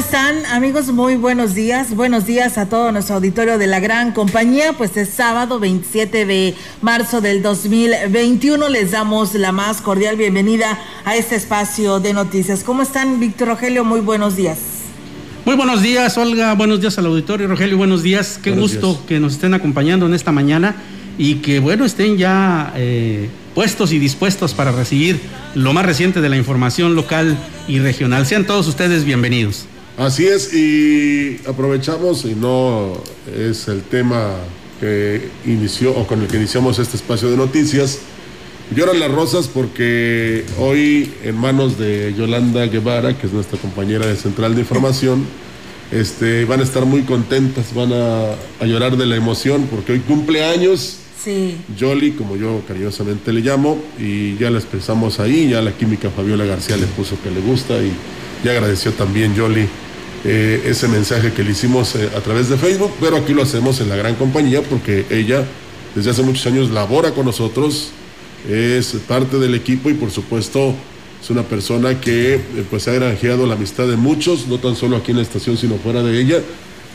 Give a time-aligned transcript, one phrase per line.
[0.00, 0.46] Están?
[0.46, 1.94] Amigos, muy buenos días.
[1.94, 4.72] Buenos días a todo nuestro auditorio de la gran compañía.
[4.72, 8.70] Pues es sábado 27 de marzo del 2021.
[8.70, 12.64] Les damos la más cordial bienvenida a este espacio de noticias.
[12.64, 13.84] ¿Cómo están, Víctor Rogelio?
[13.84, 14.58] Muy buenos días.
[15.44, 16.54] Muy buenos días, Olga.
[16.54, 17.46] Buenos días al auditorio.
[17.46, 18.40] Rogelio, buenos días.
[18.42, 19.06] Qué Buenos gusto días.
[19.06, 20.76] que nos estén acompañando en esta mañana
[21.18, 25.20] y que, bueno, estén ya eh, puestos y dispuestos para recibir
[25.54, 27.36] lo más reciente de la información local
[27.68, 28.24] y regional.
[28.24, 29.66] Sean todos ustedes bienvenidos.
[30.00, 32.94] Así es, y aprovechamos, y no
[33.36, 34.30] es el tema
[34.80, 37.98] que inició o con el que iniciamos este espacio de noticias.
[38.74, 44.16] Lloran las rosas porque hoy, en manos de Yolanda Guevara, que es nuestra compañera de
[44.16, 45.26] Central de Información,
[45.92, 49.98] este, van a estar muy contentas, van a, a llorar de la emoción porque hoy
[49.98, 50.96] cumple años.
[51.22, 51.58] Sí.
[51.76, 56.46] Yoli, como yo cariñosamente le llamo, y ya la expresamos ahí, ya la química Fabiola
[56.46, 57.92] García le puso que le gusta y
[58.42, 59.68] ya agradeció también Yoli
[60.24, 63.80] eh, ese mensaje que le hicimos eh, a través de Facebook, pero aquí lo hacemos
[63.80, 65.44] en la gran compañía porque ella
[65.94, 67.90] desde hace muchos años labora con nosotros,
[68.48, 70.74] es parte del equipo y por supuesto
[71.22, 74.96] es una persona que eh, pues ha granjeado la amistad de muchos, no tan solo
[74.96, 76.38] aquí en la estación sino fuera de ella.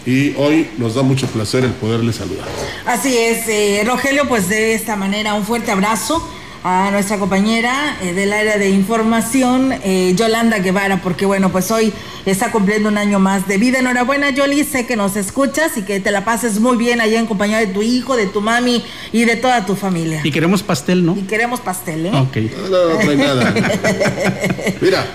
[0.05, 2.47] Y hoy nos da mucho placer el poderle saludar.
[2.85, 6.23] Así es, Rogelio, pues de esta manera un fuerte abrazo
[6.67, 11.93] a nuestra compañera eh, del área de información, eh, Yolanda Guevara, porque bueno, pues hoy
[12.25, 13.77] está cumpliendo un año más de vida.
[13.77, 17.27] Enhorabuena, Yoli, sé que nos escuchas y que te la pases muy bien allá en
[17.27, 20.21] compañía de tu hijo, de tu mami y de toda tu familia.
[20.23, 21.15] Y queremos pastel, ¿no?
[21.15, 22.11] Y queremos pastel, ¿eh?
[22.15, 22.35] Ok.
[22.57, 23.53] No, no, no trae nada.
[24.81, 25.05] Mira,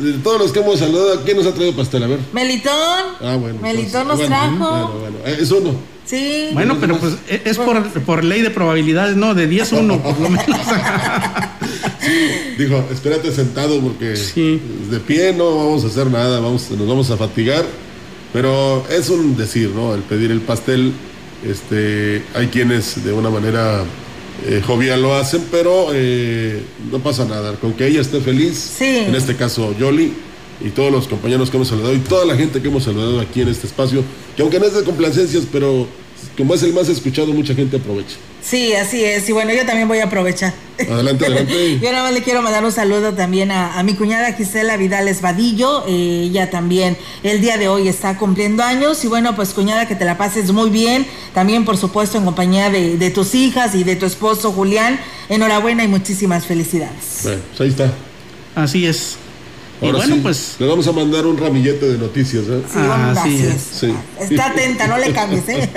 [0.00, 2.02] de todos los que hemos saludado, ¿quién nos ha traído pastel?
[2.02, 2.18] A ver.
[2.32, 2.74] Melitón.
[3.20, 3.60] Ah, bueno.
[3.62, 4.88] Melitón entonces, nos bueno, trajo.
[4.88, 5.16] Bueno, bueno.
[5.26, 5.97] Eh, Es uno.
[6.08, 6.48] Sí.
[6.54, 9.34] Bueno, pero pues e- es por, por ley de probabilidades, ¿no?
[9.34, 10.46] De 10-1, por lo menos.
[12.58, 14.60] Dijo, espérate sentado porque Sí.
[14.90, 17.64] de pie no vamos a hacer nada, vamos, nos vamos a fatigar.
[18.32, 19.94] Pero es un decir, ¿no?
[19.94, 20.92] El pedir el pastel,
[21.46, 23.82] este, hay quienes de una manera
[24.46, 26.60] eh, jovial lo hacen, pero eh,
[26.92, 27.54] no pasa nada.
[27.54, 28.84] Con que ella esté feliz, Sí.
[29.06, 30.12] en este caso Yoli,
[30.60, 33.42] y todos los compañeros que hemos saludado, y toda la gente que hemos saludado aquí
[33.42, 34.02] en este espacio,
[34.36, 35.86] que aunque no es de complacencias, pero
[36.36, 38.16] como es el más escuchado, mucha gente aprovecha.
[38.40, 39.28] Sí, así es.
[39.28, 40.54] Y bueno, yo también voy a aprovechar.
[40.78, 41.78] Adelante, adelante.
[41.82, 45.20] Yo nada más le quiero mandar un saludo también a, a mi cuñada Gisela Vidales
[45.20, 45.82] Vadillo.
[45.88, 49.04] Eh, ella también el día de hoy está cumpliendo años.
[49.04, 51.04] Y bueno, pues cuñada, que te la pases muy bien.
[51.34, 55.00] También, por supuesto, en compañía de, de tus hijas y de tu esposo Julián.
[55.28, 57.20] Enhorabuena y muchísimas felicidades.
[57.24, 57.92] Bueno, pues ahí está.
[58.54, 59.16] Así es.
[59.80, 62.44] Y Ahora bueno, sí, pues le vamos a mandar un ramillete de noticias.
[62.48, 62.62] ¿eh?
[62.72, 63.62] Sí, vamos, Así así es, es.
[63.80, 63.94] sí.
[64.18, 65.70] Está atenta, no le cambies, ¿eh?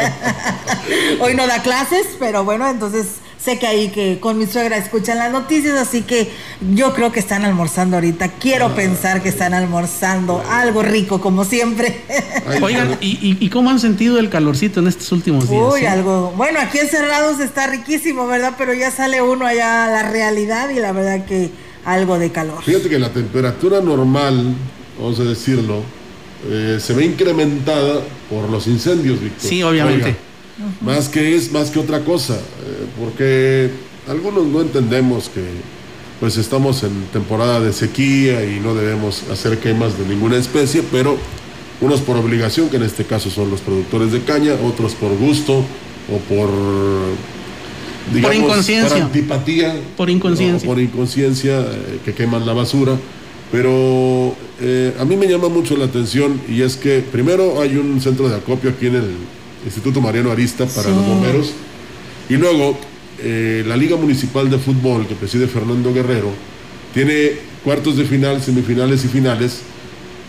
[1.19, 3.05] Hoy no da clases, pero bueno, entonces
[3.43, 6.31] sé que ahí que con mi suegra escuchan las noticias, así que
[6.73, 8.29] yo creo que están almorzando ahorita.
[8.39, 8.75] Quiero Ah.
[8.75, 12.01] pensar que están almorzando algo rico, como siempre.
[12.47, 15.61] Ay, Oigan, ¿y, y, y cómo han sentido el calorcito en estos últimos días?
[15.73, 15.87] Uy, eh?
[15.87, 16.33] algo.
[16.37, 18.53] Bueno, aquí encerrados está riquísimo, ¿verdad?
[18.57, 21.51] Pero ya sale uno allá a la realidad y la verdad que
[21.85, 22.63] algo de calor.
[22.63, 24.53] Fíjate que la temperatura normal,
[24.99, 25.81] vamos a decirlo,
[26.49, 29.49] eh, se ve incrementada por los incendios, Víctor.
[29.49, 30.05] Sí, obviamente.
[30.05, 30.17] Oiga,
[30.81, 33.69] Más que es, más que otra cosa, eh, porque
[34.07, 35.41] algunos no entendemos que
[36.19, 41.17] pues estamos en temporada de sequía y no debemos hacer quemas de ninguna especie, pero
[41.81, 45.65] unos por obligación, que en este caso son los productores de caña, otros por gusto
[46.11, 46.49] o por
[48.13, 48.89] digamos, por inconsciencia.
[48.89, 49.75] por antipatía.
[49.97, 50.67] Por inconsciencia.
[50.67, 52.97] por inconsciencia, eh, que queman la basura.
[53.51, 57.99] Pero eh, a mí me llama mucho la atención y es que primero hay un
[58.01, 59.09] centro de acopio aquí en el
[59.65, 60.95] Instituto Mariano Arista para Sí.
[60.95, 61.51] los bomberos
[62.29, 62.77] y luego
[63.19, 66.29] eh, la Liga Municipal de Fútbol que preside Fernando Guerrero
[66.93, 67.33] tiene
[67.63, 69.59] cuartos de final, semifinales y finales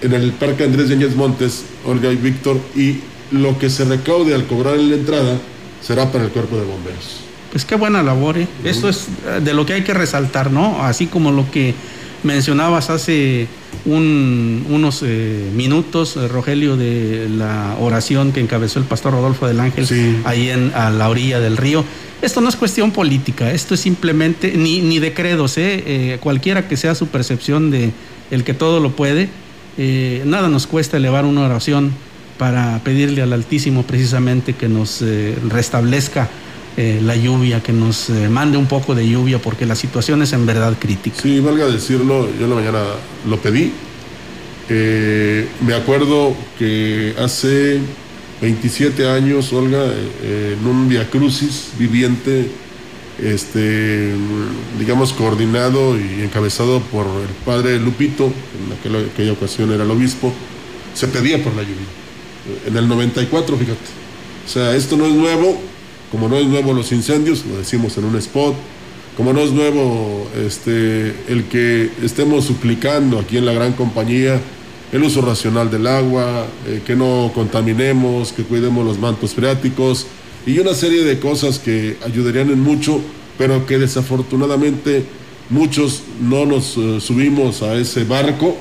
[0.02, 2.96] en el Parque Andrés Yáñez Montes, Olga y Víctor, y
[3.30, 5.38] lo que se recaude al cobrar en la entrada
[5.80, 7.20] será para el cuerpo de bomberos.
[7.52, 8.49] Pues qué buena labor, ¿eh?
[8.64, 10.82] Eso es eh, de lo que hay que resaltar, ¿no?
[10.82, 11.75] Así como lo que
[12.22, 13.46] mencionabas hace
[13.84, 19.60] un- unos eh, minutos, eh, Rogelio, de la oración que encabezó el pastor Rodolfo del
[19.60, 20.16] Ángel Sí.
[20.25, 21.84] ahí en, a la orilla del río.
[22.22, 26.16] Esto no es cuestión política, esto es simplemente, ni, ni de credos, ¿eh?
[26.22, 27.90] Cualquiera que sea su percepción de
[28.31, 29.28] el que todo lo puede,
[30.25, 31.90] nada nos cuesta elevar una oración
[32.38, 35.02] para pedirle al Altísimo precisamente que nos
[35.50, 36.28] restablezca
[36.76, 40.32] eh, la lluvia, que nos eh, mande un poco de lluvia, porque la situación es
[40.32, 41.20] en verdad crítica.
[41.20, 42.82] Sí, valga decirlo, yo en la mañana
[43.28, 43.72] lo pedí.
[44.69, 47.80] Eh, me acuerdo que hace
[48.40, 52.46] 27 años, Olga, eh, en un Via Crucis viviente,
[53.22, 54.12] este,
[54.78, 60.32] digamos, coordinado y encabezado por el padre Lupito, en aquella, aquella ocasión era el obispo,
[60.94, 61.86] se pedía por la lluvia.
[62.66, 63.78] En el 94, fíjate.
[64.44, 65.60] O sea, esto no es nuevo,
[66.12, 68.55] como no es nuevo los incendios, lo decimos en un spot,
[69.17, 74.41] como no es nuevo este, el que estemos suplicando aquí en la gran compañía
[74.93, 80.06] el uso racional del agua, eh, que no contaminemos, que cuidemos los mantos freáticos
[80.47, 83.00] y una serie de cosas que ayudarían en mucho,
[83.38, 85.05] pero que desafortunadamente
[85.49, 88.55] muchos no nos eh, subimos a ese barco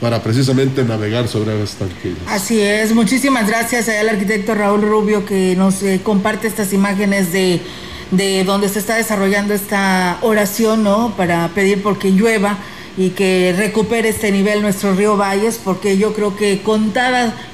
[0.00, 2.18] para precisamente navegar sobre aguas tranquilas.
[2.28, 7.60] Así es, muchísimas gracias al arquitecto Raúl Rubio que nos eh, comparte estas imágenes de,
[8.10, 11.14] de donde se está desarrollando esta oración, ¿no?
[11.16, 12.58] Para pedir porque llueva
[12.96, 16.92] y que recupere este nivel nuestro río Valles, porque yo creo que con,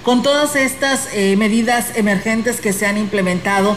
[0.03, 3.77] con todas estas eh, medidas emergentes que se han implementado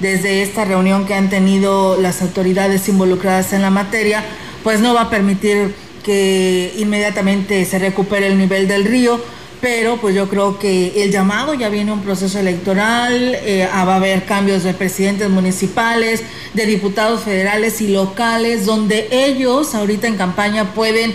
[0.00, 4.24] desde esta reunión que han tenido las autoridades involucradas en la materia,
[4.62, 9.20] pues no va a permitir que inmediatamente se recupere el nivel del río,
[9.60, 13.94] pero pues yo creo que el llamado ya viene un proceso electoral, eh, ah, va
[13.94, 16.22] a haber cambios de presidentes municipales,
[16.54, 21.14] de diputados federales y locales, donde ellos ahorita en campaña pueden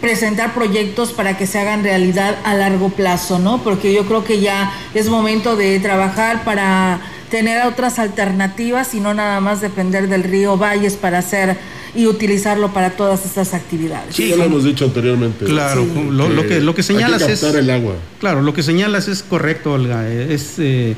[0.00, 3.62] presentar proyectos para que se hagan realidad a largo plazo, ¿no?
[3.62, 7.00] Porque yo creo que ya es momento de trabajar para
[7.30, 11.56] tener otras alternativas y no nada más depender del río Valles para hacer
[11.94, 14.14] y utilizarlo para todas estas actividades.
[14.14, 15.44] Sí, ya lo hemos dicho anteriormente.
[15.44, 16.08] Claro, Sí.
[16.10, 17.42] lo, lo que, lo que señalas hay que es...
[17.42, 17.94] el agua.
[18.20, 20.08] Claro, lo que señalas es correcto, Olga.
[20.08, 20.94] Es eh,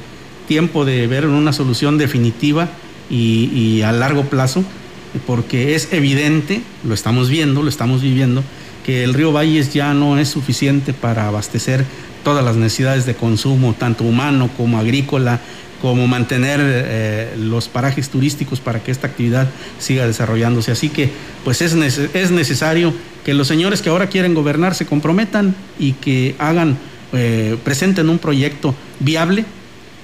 [0.49, 2.69] tiempo de ver una solución definitiva
[3.11, 4.65] y, y a largo plazo,
[5.27, 8.43] porque es evidente, lo estamos viendo, lo estamos viviendo,
[8.85, 11.85] que el río Valles ya no es suficiente para abastecer
[12.25, 15.41] todas las necesidades de consumo, tanto humano como agrícola,
[15.83, 19.49] como mantener eh, los parajes turísticos para que esta actividad
[19.81, 20.71] siga desarrollándose.
[20.71, 21.11] Así que,
[21.45, 22.95] pues es, es necesario
[23.25, 26.79] que los señores que ahora quieren gobernar se comprometan y que hagan,
[27.13, 29.45] eh, presenten un proyecto viable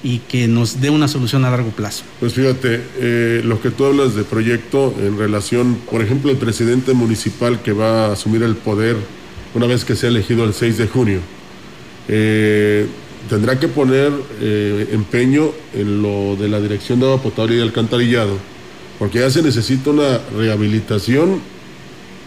[0.03, 2.03] y que nos dé una solución a largo plazo.
[2.19, 6.93] Pues fíjate, eh, lo que tú hablas de proyecto en relación, por ejemplo, el presidente
[6.93, 8.97] municipal que va a asumir el poder
[9.55, 11.19] una vez que sea elegido el 6 de junio,
[12.09, 12.85] eh,
[13.27, 14.11] tendrá que poner
[14.41, 18.37] eh, empeño en lo de la dirección de agua potable y alcantarillado,
[18.97, 21.41] porque ya se necesita una rehabilitación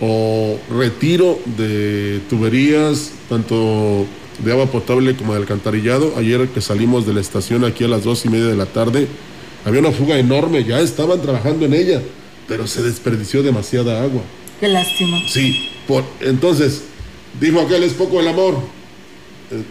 [0.00, 4.04] o retiro de tuberías, tanto
[4.44, 6.14] de agua potable como de alcantarillado.
[6.16, 9.06] Ayer que salimos de la estación aquí a las dos y media de la tarde,
[9.64, 12.02] había una fuga enorme, ya estaban trabajando en ella,
[12.49, 14.22] pero se desperdició demasiada agua.
[14.58, 15.18] Qué lástima.
[15.28, 16.82] Sí, por, entonces,
[17.40, 18.81] dijo aquel es poco el amor.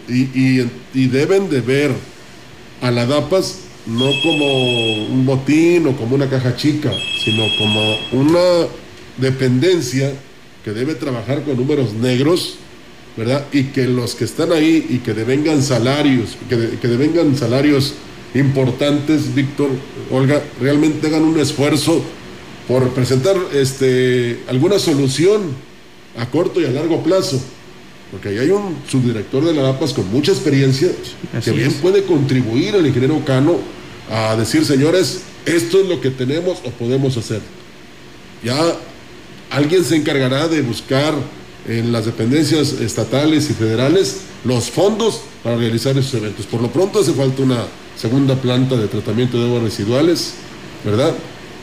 [0.08, 1.90] Y, y- y deben de ver
[2.80, 6.92] a la DAPAS no como un botín o como una caja chica,
[7.24, 8.66] sino como una
[9.18, 10.12] dependencia
[10.64, 12.54] que debe trabajar con números negros,
[13.16, 13.44] ¿verdad?
[13.52, 17.94] Y que los que están ahí y que devengan salarios, que, de- que devengan salarios
[18.34, 19.68] importantes, Víctor,
[20.10, 22.02] Olga, realmente hagan un esfuerzo
[22.68, 25.42] por presentar este, alguna solución
[26.16, 27.40] a corto y a largo plazo.
[28.12, 30.90] Porque ahí hay un subdirector de la APAS con mucha experiencia
[31.34, 31.74] Así que bien es.
[31.76, 33.56] puede contribuir al ingeniero Cano
[34.10, 37.40] a decir, señores, esto es lo que tenemos o podemos hacer.
[38.44, 38.56] Ya
[39.50, 41.14] alguien se encargará de buscar
[41.66, 46.46] en las dependencias estatales y federales los fondos para realizar esos eventos.
[46.46, 47.64] Por lo pronto hace falta una
[47.96, 50.34] segunda planta de tratamiento de aguas residuales,
[50.84, 51.14] ¿verdad?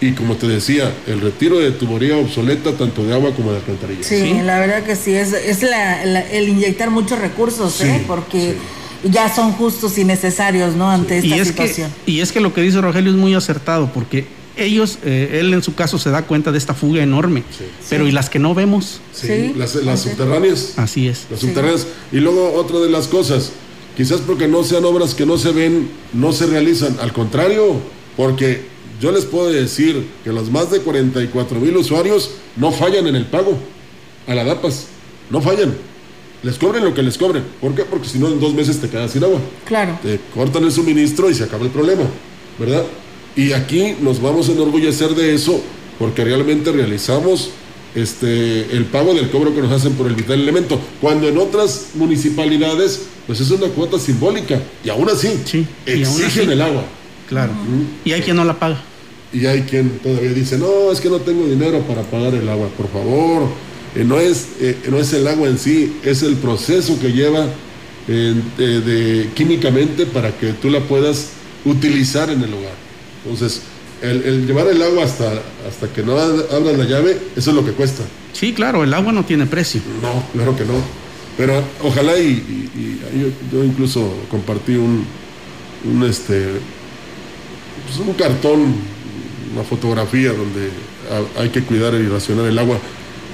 [0.02, 4.04] Y como te decía, el retiro de tubería obsoleta tanto de agua como de alcantarilla.
[4.04, 8.04] Sí, la verdad que sí, es, es la, el inyectar muchos recursos, ¿eh?
[8.08, 8.56] porque
[9.04, 10.90] ya son justos y necesarios, ¿no?
[10.90, 11.92] Ante esta y es situación.
[12.06, 14.26] Que, y es que lo que dice Rogelio es muy acertado, porque
[14.56, 17.44] ellos, eh, él en su caso se da cuenta de esta fuga enorme,
[17.90, 19.02] pero ¿y las que no vemos?
[19.14, 20.74] Sí, las, las subterráneas.
[20.78, 21.28] Así es.
[21.30, 21.88] Las subterráneas.
[22.12, 23.52] Y luego otra de las cosas,
[23.98, 27.82] quizás porque no sean obras que no se ven, no se realizan, al contrario,
[28.16, 33.16] porque yo les puedo decir que los más de 44 mil usuarios no fallan en
[33.16, 33.58] el pago
[34.28, 34.88] a la DAPAS,
[35.30, 35.74] no fallan.
[36.44, 37.44] Les cobren lo que les cobren.
[37.60, 37.84] ¿Por qué?
[37.84, 39.40] Porque si no, en dos meses te quedas sin agua.
[39.66, 40.00] Claro.
[40.02, 42.04] Te cortan el suministro y se acaba el problema,
[42.58, 42.84] ¿verdad?
[43.36, 45.62] Y aquí nos vamos a enorgullecer de eso
[45.98, 47.50] porque realmente realizamos
[47.96, 51.88] este, el pago del cobro que nos hacen por el vital elemento, cuando en otras
[51.96, 56.62] municipalidades pues es una cuota simbólica y aún así Sí, y aún exigen así- el
[56.62, 56.84] agua.
[57.28, 57.52] Claro.
[58.06, 58.82] Y hay quien no la paga.
[59.32, 62.68] Y hay quien todavía dice, no, es que no tengo dinero para pagar el agua,
[62.76, 63.44] por favor.
[63.96, 67.46] Eh, no, es, eh, no es el agua en sí, es el proceso que lleva
[68.08, 71.30] eh, de, de- químicamente para que tú la puedas
[71.66, 72.74] utilizar en el hogar.
[73.24, 73.62] Entonces,
[74.02, 75.32] el, el llevar el agua hasta,
[75.68, 78.04] hasta que no ab- abras la llave, eso es lo que cuesta.
[78.34, 79.82] Sí, claro, el agua no tiene precio.
[80.02, 80.74] No, claro que no.
[81.38, 82.70] Pero ojalá y, y-
[83.16, 83.28] y yo,
[83.60, 85.06] yo incluso compartí un,
[85.86, 86.48] un este
[87.86, 88.76] pues un cartón,
[89.54, 90.70] una fotografía donde
[91.38, 92.78] ha- hay que cuidar y racionar el agua,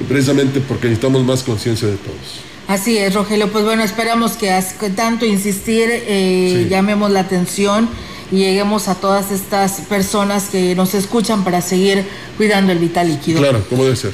[0.08, 2.42] precisamente porque necesitamos más conciencia de todos.
[2.68, 3.52] Así es, Rogelio.
[3.52, 4.50] Pues bueno, esperamos que,
[4.96, 6.70] tanto insistir, eh, Sí.
[6.70, 7.88] llamemos la atención
[8.32, 12.04] y lleguemos a todas estas personas que nos escuchan para seguir
[12.38, 13.40] cuidando el vital líquido.
[13.40, 14.14] Claro, como debe ser.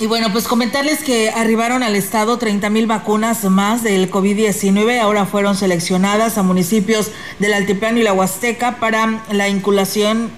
[0.00, 4.98] Y bueno, pues comentarles que arribaron al estado 30 mil vacunas más del COVID-19.
[4.98, 10.30] Ahora fueron seleccionadas a municipios del Altiplano y la Huasteca para la inculación,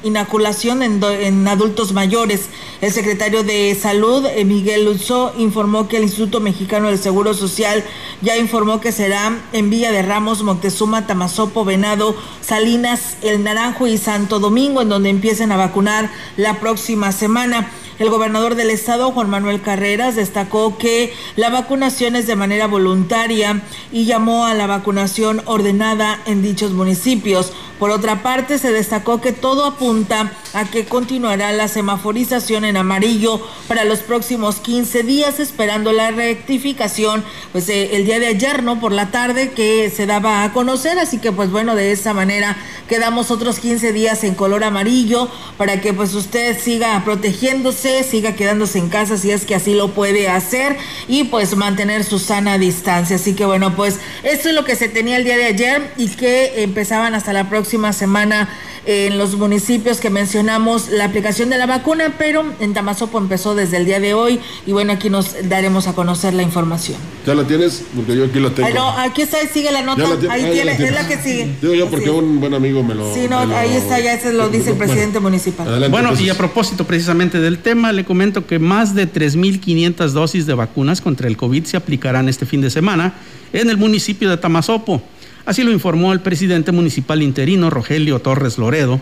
[0.99, 2.47] do- en adultos mayores.
[2.81, 7.85] El secretario de Salud, eh, Miguel Luzó, informó que el Instituto Mexicano del Seguro Social
[8.21, 13.97] ya informó que será en Villa de Ramos, Moctezuma, Tamazopo, Venado, Salinas, El Naranjo y
[13.97, 17.71] Santo Domingo, en donde empiecen a vacunar la próxima semana.
[17.99, 23.63] El gobernador del estado, Juan Manuel Carreras, destacó que la vacunación es de manera voluntaria
[23.93, 27.53] y llamó a la vacunación ordenada en dichos municipios.
[27.83, 33.45] Por otra parte, se destacó que todo apunta a que continuará la semaforización en amarillo
[33.67, 38.79] para los próximos 15 días, esperando la rectificación, pues eh, el día de ayer, ¿no?
[38.79, 42.57] Por la tarde que se daba a conocer, así que pues bueno, de esa manera
[42.89, 48.79] quedamos otros 15 días en color amarillo para que pues usted siga protegiéndose, siga quedándose
[48.79, 50.77] en casa si es que así lo puede hacer
[51.09, 53.17] y pues mantener su sana distancia.
[53.17, 56.09] Así que bueno, pues esto es lo que se tenía el día de ayer y
[56.11, 58.49] que empezaban hasta la próxima semana
[58.85, 63.77] en los municipios que mencionamos la aplicación de la vacuna, pero en Tamazopo empezó desde
[63.77, 66.99] el día de hoy y bueno, aquí nos daremos a conocer la información.
[67.27, 67.85] ¿Ya la tienes?
[67.95, 68.67] Porque yo aquí la tengo.
[68.67, 71.17] Ay, no, aquí está, sigue la nota, la ahí ah, tiene, la es la que
[71.19, 71.57] sigue.
[71.63, 73.15] Digo yo porque un buen amigo me lo...
[73.15, 75.69] Sí, no, lo- ahí está, ya se lo dice el Bueno, presidente municipal.
[75.69, 76.35] adelante, Bueno, y entonces.
[76.35, 81.29] a propósito precisamente del tema, le comento que más de 3.500 dosis de vacunas contra
[81.29, 83.15] el COVID se aplicarán este fin de semana
[83.53, 85.03] en el municipio de Tamazopo.
[85.45, 89.01] Así lo informó el presidente municipal interino, Rogelio Torres Loredo,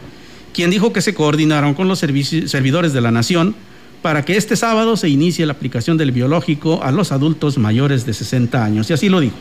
[0.55, 3.55] quien dijo que se coordinaron con los servidores de la nación
[4.03, 8.15] para que este sábado se inicie la aplicación del biológico a los adultos mayores de
[8.15, 8.89] 60 años.
[8.89, 9.37] Y así lo dijo.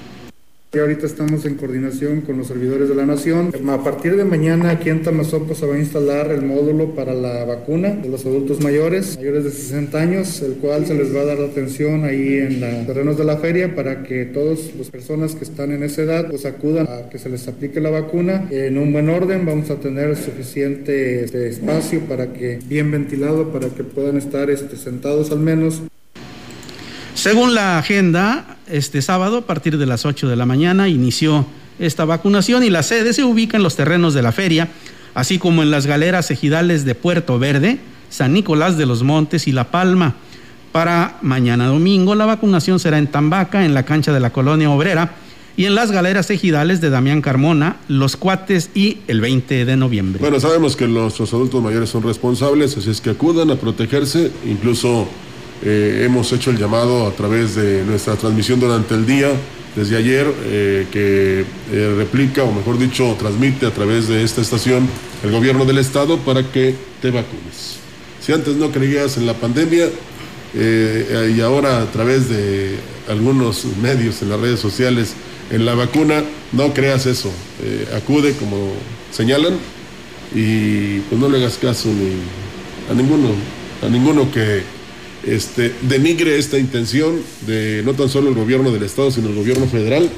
[0.71, 3.51] Y ahorita estamos en coordinación con los servidores de la Nación.
[3.67, 7.43] A partir de mañana aquí en Tamazopo se va a instalar el módulo para la
[7.43, 11.25] vacuna de los adultos mayores, mayores de 60 años, el cual se les va a
[11.25, 15.43] dar atención ahí en los terrenos de la feria para que todas las personas que
[15.43, 18.93] están en esa edad pues acudan a que se les aplique la vacuna en un
[18.93, 19.47] buen orden.
[19.47, 24.77] Vamos a tener suficiente este, espacio para que bien ventilado para que puedan estar este,
[24.77, 25.81] sentados al menos
[27.15, 31.45] Según la agenda, este sábado a partir de las 8 de la mañana inició
[31.79, 34.69] esta vacunación y la sede se ubica en los terrenos de la feria,
[35.13, 39.51] así como en las galeras ejidales de Puerto Verde, San Nicolás de los Montes y
[39.51, 40.15] La Palma.
[40.71, 45.15] Para mañana domingo la vacunación será en Tambaca, en la cancha de la colonia obrera
[45.57, 50.21] y en las galeras ejidales de Damián Carmona, Los Cuates y el 20 de noviembre.
[50.21, 54.31] Bueno, sabemos que nuestros adultos mayores son responsables, así es que acudan a protegerse.
[54.45, 55.07] Incluso
[55.63, 59.29] eh, hemos hecho el llamado a través de nuestra transmisión durante el día,
[59.75, 64.87] desde ayer, eh, que eh, replica, o mejor dicho, transmite a través de esta estación
[65.23, 67.77] el gobierno del estado para que te vacunes.
[68.21, 69.87] Si antes no creías en la pandemia
[70.51, 72.75] y ahora a través de
[73.07, 75.13] algunos medios en las redes sociales
[75.51, 77.31] en la vacuna, no creas eso.
[77.95, 78.73] Acude como
[79.11, 79.53] señalan
[80.33, 83.29] y pues no le hagas caso ni a ninguno,
[83.85, 84.63] a ninguno que
[85.25, 89.67] este, denigre esta intención de no tan solo el gobierno del Estado, sino el gobierno
[89.67, 90.09] federal,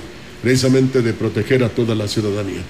[0.41, 2.61] precisamente de proteger a toda la ciudadanía.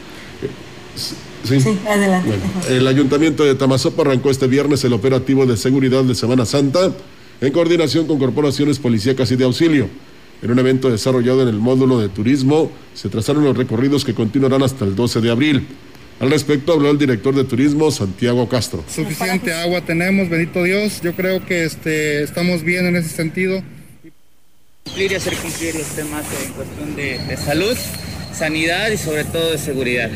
[1.44, 1.56] Sí,
[1.88, 2.30] adelante.
[2.30, 6.94] Bueno, el Ayuntamiento de Tamazopo arrancó este viernes el operativo de seguridad de Semana Santa
[7.42, 9.90] en coordinación con corporaciones policíacas y de auxilio.
[10.44, 14.64] En un evento desarrollado en el módulo de turismo, se trazaron los recorridos que continuarán
[14.64, 15.68] hasta el 12 de abril.
[16.22, 18.86] Al respecto habló el director de turismo, Santiago Castro.
[18.88, 21.02] Suficiente agua tenemos, bendito Dios.
[21.02, 23.64] Yo creo que este, estamos bien en ese sentido.
[24.84, 27.76] Cumplir y hacer cumplir los temas en cuestión de, de salud
[28.34, 30.10] sanidad y sobre todo de seguridad.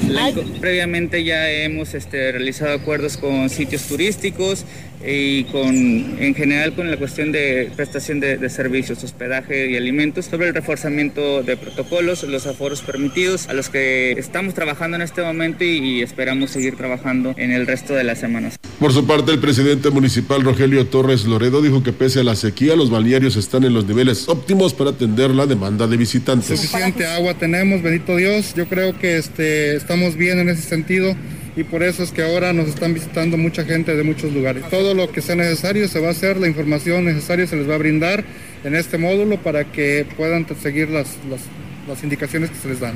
[0.60, 4.66] previamente ya hemos este, realizado acuerdos con sitios turísticos
[5.06, 10.48] y con, en general con la cuestión de prestación de, servicios, hospedaje y alimentos, sobre
[10.48, 15.64] el reforzamiento de protocolos, los aforos permitidos, a los que estamos trabajando en este momento
[15.64, 18.58] y, esperamos seguir trabajando en el resto de las semanas.
[18.80, 22.76] Por su parte, el presidente municipal Rogelio Torres Loredo dijo que pese a la sequía,
[22.76, 26.60] los balnearios están en los niveles óptimos para atender la demanda de visitantes.
[26.60, 28.54] Suficiente agua tenemos, bendito Dios.
[28.56, 31.16] Yo creo que este, estamos bien en ese sentido
[31.56, 34.68] y por eso es que ahora nos están visitando mucha gente de muchos lugares.
[34.70, 37.76] Todo lo que sea necesario se va a hacer, la información necesaria se les va
[37.76, 38.26] a brindar
[38.64, 42.96] en este módulo para que puedan seguir las, las, indicaciones que se les dan.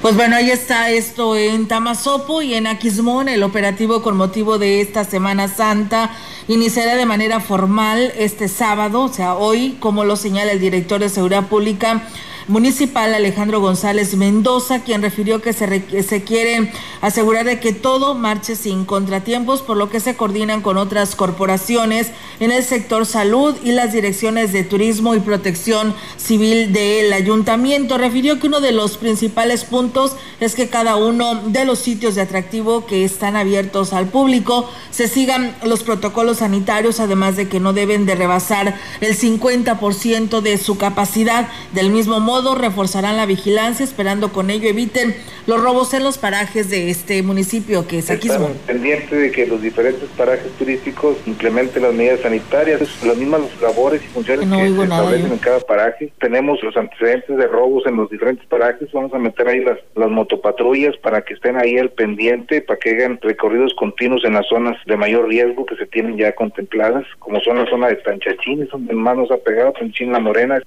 [0.00, 3.28] Pues bueno, ahí está esto en Tamazopo y en Aquismón.
[3.28, 6.10] El operativo con motivo de esta Semana Santa
[6.48, 11.08] iniciará de manera formal este sábado, o sea, hoy, como lo señala el director de
[11.08, 12.02] Seguridad Pública
[12.48, 18.56] municipal Alejandro González Mendoza, quien refirió que se, se quiere asegurar de que todo marche
[18.56, 23.72] sin contratiempos, por lo que se coordinan con otras corporaciones en el sector salud y
[23.72, 27.98] las direcciones de turismo y protección civil del ayuntamiento.
[27.98, 32.22] Refirió que uno de los principales puntos es que cada uno de los sitios de
[32.22, 37.72] atractivo que están abiertos al público se sigan los protocolos sanitarios, además de que no
[37.72, 41.48] deben de rebasar el 50% de su capacidad.
[41.72, 45.14] Del mismo modo, modo reforzarán la vigilancia, esperando con ello eviten
[45.46, 48.28] los robos en los parajes de este municipio que es aquí.
[48.28, 54.02] Estamos pendientes de que los diferentes parajes turísticos implementen las medidas sanitarias, las mismas labores
[54.02, 56.10] y funciones que se establecen en cada paraje.
[56.20, 60.08] Tenemos los antecedentes de robos en los diferentes parajes, vamos a meter ahí las, las
[60.08, 64.78] motopatrullas para que estén ahí al pendiente, para que hagan recorridos continuos en las zonas
[64.86, 68.94] de mayor riesgo que se tienen ya contempladas, como son la zona de Tanchachín, donde
[68.94, 70.62] más nos ha pegado, Tanchachín La Morena.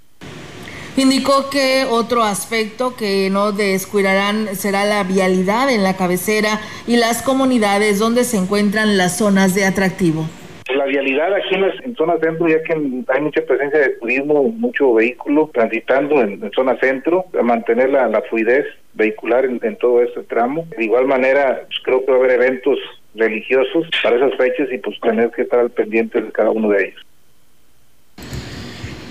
[0.97, 7.21] Indicó que otro aspecto que no descuidarán será la vialidad en la cabecera y las
[7.21, 10.25] comunidades donde se encuentran las zonas de atractivo.
[10.73, 14.93] La vialidad aquí en, la, zona centro, ya que hay mucha presencia de turismo, mucho
[14.93, 20.65] vehículo transitando en, zona centro, mantener la, fluidez vehicular en, todo este tramo.
[20.77, 22.79] De igual manera, pues, creo que va a haber eventos
[23.15, 26.86] religiosos para esas fechas y pues tener que estar al pendiente de cada uno de
[26.86, 27.05] ellos.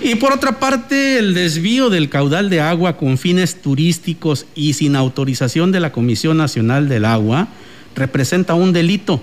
[0.06, 4.96] Y por otra parte, el desvío del caudal de agua con fines turísticos y sin
[4.96, 7.48] autorización de la Comisión Nacional del Agua
[7.96, 9.22] representa un delito,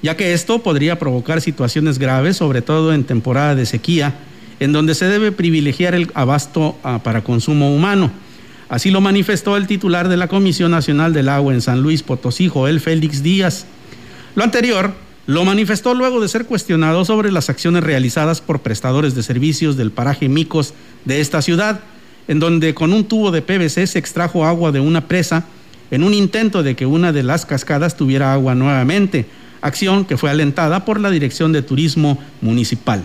[0.00, 4.14] ya que esto podría provocar situaciones graves, sobre todo en temporada de sequía,
[4.60, 8.12] en donde se debe privilegiar el abasto ah, para consumo humano.
[8.68, 12.46] Así lo manifestó el titular de la Comisión Nacional del Agua en San Luis Potosí,
[12.46, 13.66] Joel Félix Díaz.
[14.36, 14.94] Lo anterior
[15.26, 19.92] lo manifestó luego de ser cuestionado sobre las acciones realizadas por prestadores de servicios del
[19.92, 21.80] paraje Micos de esta ciudad,
[22.28, 25.44] en donde con un tubo de PVC se extrajo agua de una presa
[25.90, 29.26] en un intento de que una de las cascadas tuviera agua nuevamente,
[29.60, 33.04] acción que fue alentada por la Dirección de Turismo Municipal.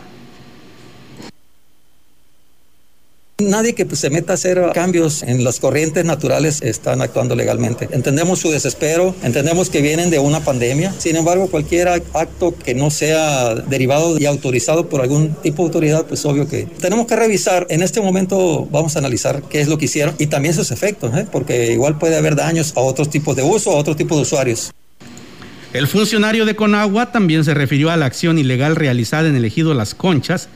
[3.40, 7.88] Nadie que pues, se meta a hacer cambios en las corrientes naturales están actuando legalmente.
[7.92, 10.92] Entendemos su desespero, entendemos que vienen de una pandemia.
[10.98, 16.08] Sin embargo, cualquier acto que no sea derivado y autorizado por algún tipo de autoridad,
[16.08, 17.68] pues obvio que tenemos que revisar.
[17.70, 21.16] En este momento vamos a analizar qué es lo que hicieron y también sus efectos,
[21.16, 21.28] ¿eh?
[21.32, 24.72] porque igual puede haber daños a otros tipos de uso, a otro tipo de usuarios.
[25.74, 29.76] El funcionario de Conagua también se refirió a la acción ilegal realizada en el ejido
[29.76, 30.50] Las Conchas,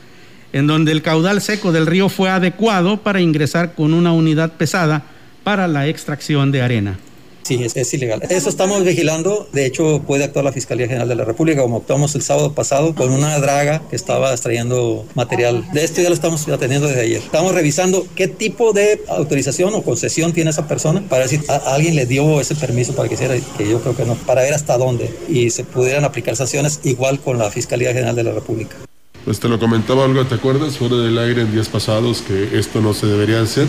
[0.52, 5.04] en donde el caudal seco del río fue adecuado para ingresar con una unidad pesada
[5.44, 6.98] para la extracción de arena.
[7.42, 8.22] Sí, es, ilegal.
[8.30, 9.48] Eso estamos vigilando.
[9.52, 12.94] De hecho, puede actuar la Fiscalía General de la República, como actuamos el sábado pasado
[12.94, 15.64] con una draga que estaba extrayendo material.
[15.72, 17.18] De esto ya lo estamos atendiendo desde ayer.
[17.18, 21.96] Estamos revisando qué tipo de autorización o concesión tiene esa persona para decir a, alguien
[21.96, 24.78] le dio ese permiso para que hiciera, que yo creo que no, para ver hasta
[24.78, 28.76] dónde y se pudieran aplicar sanciones igual con la Fiscalía General de la República.
[29.24, 30.78] Pues te lo comentaba algo, ¿te acuerdas?
[30.78, 33.68] Fuera del aire en días pasados que esto no se debería hacer.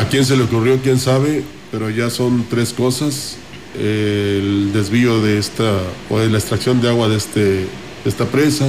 [0.00, 0.78] ¿A quién se le ocurrió?
[0.80, 1.42] ¿Quién sabe?
[1.72, 3.36] Pero ya son tres cosas.
[3.76, 7.66] El desvío de esta, o la extracción de agua de este
[8.04, 8.66] esta presa,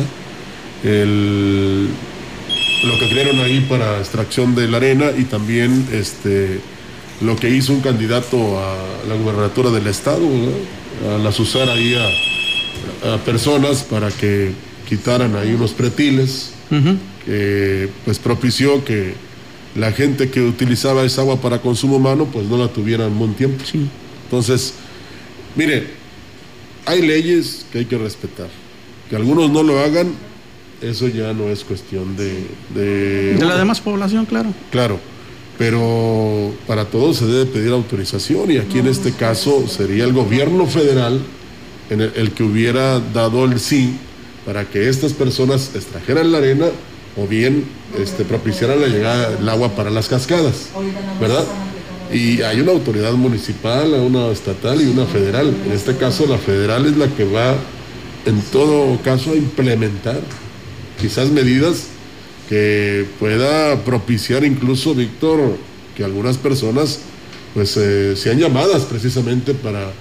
[0.83, 1.87] el,
[2.83, 6.59] lo que crearon ahí para extracción de la arena y también este,
[7.21, 8.75] lo que hizo un candidato a
[9.07, 10.27] la gubernatura del estado,
[11.09, 14.51] a la usar ahí a, personas para que
[14.93, 16.51] quitaran ahí unos pretiles,
[17.25, 19.13] que pues propició que
[19.75, 23.33] la gente que utilizaba esa agua para consumo humano pues no la tuviera en buen
[23.33, 23.63] tiempo.
[24.25, 24.75] Entonces,
[25.55, 25.87] mire,
[26.85, 28.49] hay leyes que hay que respetar.
[29.09, 30.13] Que algunos no lo hagan,
[30.81, 32.45] eso ya no es cuestión de...
[32.75, 34.53] De, la demás población, claro.
[34.71, 34.99] Claro,
[35.57, 40.67] pero para todo se debe pedir autorización y aquí en este caso sería el gobierno
[40.67, 41.19] federal
[41.89, 43.97] en el, que hubiera dado el sí
[44.45, 46.65] para que estas personas extrajeran la arena
[47.15, 47.65] o bien
[47.97, 50.69] este, propiciaran la llegada del agua para las cascadas,
[51.19, 51.45] ¿verdad?
[52.11, 55.53] Y hay una autoridad municipal, una estatal y una federal.
[55.65, 57.55] En este caso la federal es la que va
[58.25, 60.19] en todo caso a implementar
[60.99, 61.87] quizás medidas
[62.49, 65.57] que pueda propiciar incluso, Víctor,
[65.95, 66.99] que algunas personas
[67.53, 69.91] pues eh, sean llamadas precisamente para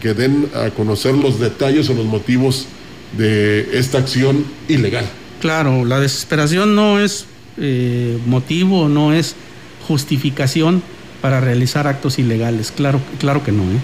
[0.00, 2.66] que den a conocer los detalles o los motivos
[3.16, 5.06] de esta acción ilegal.
[5.40, 7.26] Claro, la desesperación no es
[7.58, 9.34] eh, motivo, no es
[9.86, 10.82] justificación
[11.20, 12.70] para realizar actos ilegales.
[12.70, 13.62] Claro, claro que no.
[13.62, 13.80] ¿eh?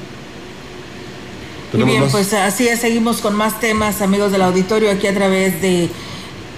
[1.72, 5.60] Muy bien, pues así es, seguimos con más temas, amigos del auditorio, aquí a través
[5.60, 5.88] de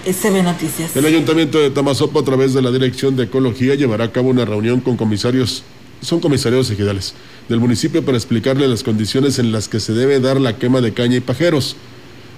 [0.05, 0.95] CB Noticias.
[0.95, 4.45] El Ayuntamiento de Tamazopo, a través de la Dirección de Ecología, llevará a cabo una
[4.45, 5.63] reunión con comisarios,
[6.01, 7.15] son comisarios ejidales,
[7.49, 10.93] del municipio para explicarle las condiciones en las que se debe dar la quema de
[10.93, 11.75] caña y pajeros.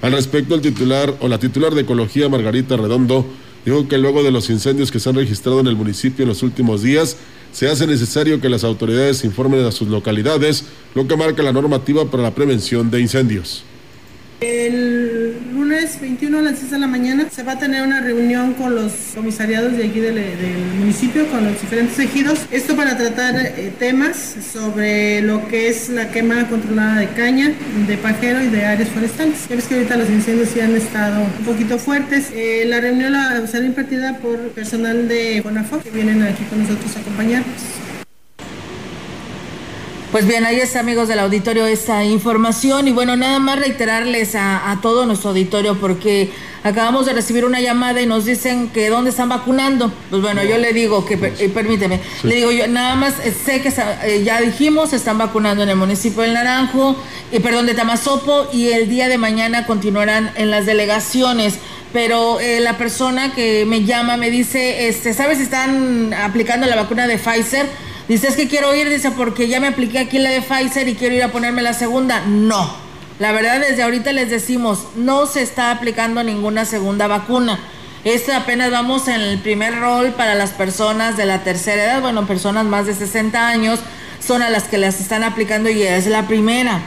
[0.02, 3.26] Al respecto, el titular o la titular de Ecología, Margarita Redondo,
[3.66, 6.42] dijo que luego de los incendios que se han registrado en el municipio en los
[6.42, 7.18] últimos días,
[7.52, 12.10] se hace necesario que las autoridades informen a sus localidades, lo que marca la normativa
[12.10, 13.64] para la prevención de incendios.
[14.42, 18.54] El lunes 21 a las 6 de la mañana se va a tener una reunión
[18.54, 20.18] con los comisariados de aquí del,
[20.80, 22.40] municipio, con los diferentes ejidos.
[22.50, 27.52] Esto para tratar eh, temas sobre lo que es la quema controlada de caña,
[27.86, 29.46] de pajero y de áreas forestales.
[29.50, 32.32] Ya ves que ahorita los incendios sí han estado un poquito fuertes.
[32.34, 36.96] Eh, la reunión la, será impartida por personal de CONAFO que vienen aquí con nosotros
[36.96, 37.89] a acompañarnos.
[40.12, 42.88] Pues bien, ahí está, amigos del auditorio, esta información.
[42.88, 46.32] Y bueno, nada más reiterarles a, todo nuestro auditorio, porque
[46.64, 49.94] acabamos de recibir una llamada y nos dicen que dónde están vacunando.
[50.10, 53.62] Pues bueno, yo le digo que, eh, permíteme, le digo yo, nada más eh, sé
[53.62, 56.96] que eh, ya dijimos, están vacunando en el municipio del Naranjo,
[57.32, 61.60] y perdón, de Tamazopo, y el día de mañana continuarán en las delegaciones
[61.92, 67.08] pero la persona que me llama me dice, este, ¿sabes si están aplicando la vacuna
[67.08, 67.66] de Pfizer?
[68.10, 70.96] Dice, es que quiero ir, dice, porque ya me apliqué aquí la de Pfizer y
[70.96, 72.22] quiero ir a ponerme la segunda.
[72.26, 72.76] No,
[73.20, 77.60] la verdad desde ahorita les decimos, no se está aplicando ninguna segunda vacuna.
[78.04, 82.26] Este apenas vamos en el primer rol para las personas de la tercera edad, bueno,
[82.26, 83.80] personas más de 60 años,
[84.20, 86.82] son a las que las están aplicando y es la primera.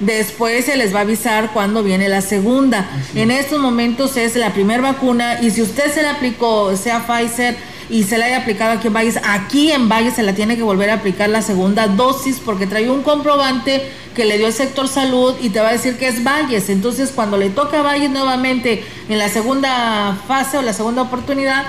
[0.00, 2.86] Después se les va a avisar cuando viene la segunda.
[3.14, 7.56] En estos momentos es la primera vacuna y si usted se la aplicó, sea Pfizer,
[7.90, 10.62] y se le haya aplicado aquí en Valles, aquí en Valles se la tiene que
[10.62, 13.82] volver a aplicar la segunda dosis porque trae un comprobante
[14.14, 16.70] que le dio el sector salud y te va a decir que es Valles.
[16.70, 21.64] Entonces, cuando le toca a Valles nuevamente en la segunda fase o la segunda oportunidad,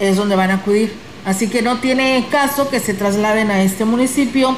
[0.00, 0.92] es donde van a acudir.
[1.26, 4.56] Así que no tiene caso que se trasladen a este municipio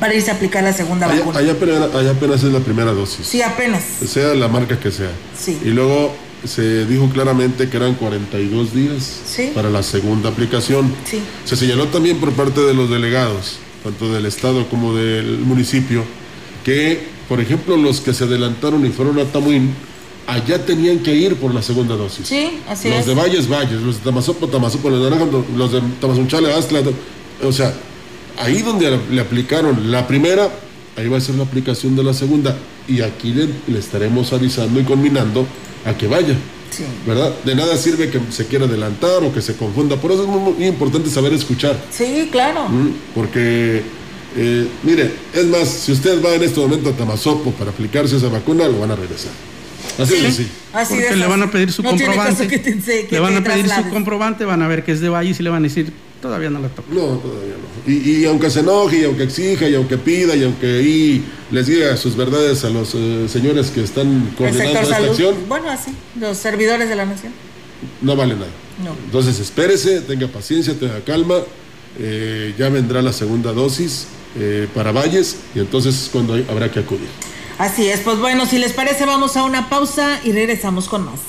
[0.00, 1.38] para irse a apelar la segunda vacuna.
[1.38, 3.26] Allá apenas, allá apenas es la primera dosis.
[3.26, 3.84] Sí, apenas.
[4.04, 5.10] Sea la marca que sea.
[5.38, 5.60] Sí.
[5.62, 6.12] Y luego
[6.44, 9.22] se dijo claramente que eran 42 días
[9.54, 10.92] para la segunda aplicación.
[11.44, 16.04] Se señaló también por parte de los delegados, tanto del Estado como del municipio,
[16.64, 19.74] que, por ejemplo, los que se adelantaron y fueron a Tamuín,
[20.26, 22.26] allá tenían que ir por la segunda dosis.
[22.26, 26.52] Sí, así los de Valles, Valles, los de Tamazopo, Tamazopo, los de los de Tamazunchale,
[26.52, 26.80] Astla,
[27.42, 27.74] o sea,
[28.38, 30.50] ahí donde le aplicaron la primera,
[30.96, 32.56] ahí va a ser la aplicación de la segunda.
[32.86, 35.46] Y aquí le, le estaremos avisando y combinando
[35.84, 36.36] a que vaya.
[37.06, 37.32] ¿Verdad?
[37.44, 39.96] De nada sirve que se quiera adelantar o que se confunda.
[39.96, 41.76] Por eso es muy, importante saber escuchar.
[41.90, 42.66] Sí, claro.
[43.14, 43.82] Porque,
[44.36, 48.28] eh, mire, es más, si usted va en este momento a Tamazopo para aplicarse esa
[48.28, 49.30] vacuna, lo van a regresar.
[49.98, 50.48] Así es así.
[50.72, 52.48] Porque le van a pedir su comprobante.
[53.10, 55.50] le van a pedir su comprobante, van a ver que es de Valle y le
[55.50, 55.92] van a decir,
[56.24, 56.88] todavía no la toca.
[56.90, 57.92] No, todavía no.
[57.92, 61.94] Y, aunque se enoje, y aunque exija, y aunque pida, y aunque y les diga
[61.98, 65.34] sus verdades a los eh, señores que están coordinando esta acción.
[65.46, 67.30] Bueno, así, los servidores de la nación.
[68.00, 68.46] No vale nada.
[68.82, 68.96] No.
[69.04, 71.40] Entonces espérese, tenga paciencia, tenga calma.
[71.98, 74.06] Eh, ya vendrá la segunda dosis
[74.36, 77.08] eh, para Valles y entonces cuando habrá que acudir.
[77.58, 81.20] Así es, pues bueno, si les parece vamos a una pausa y regresamos con más.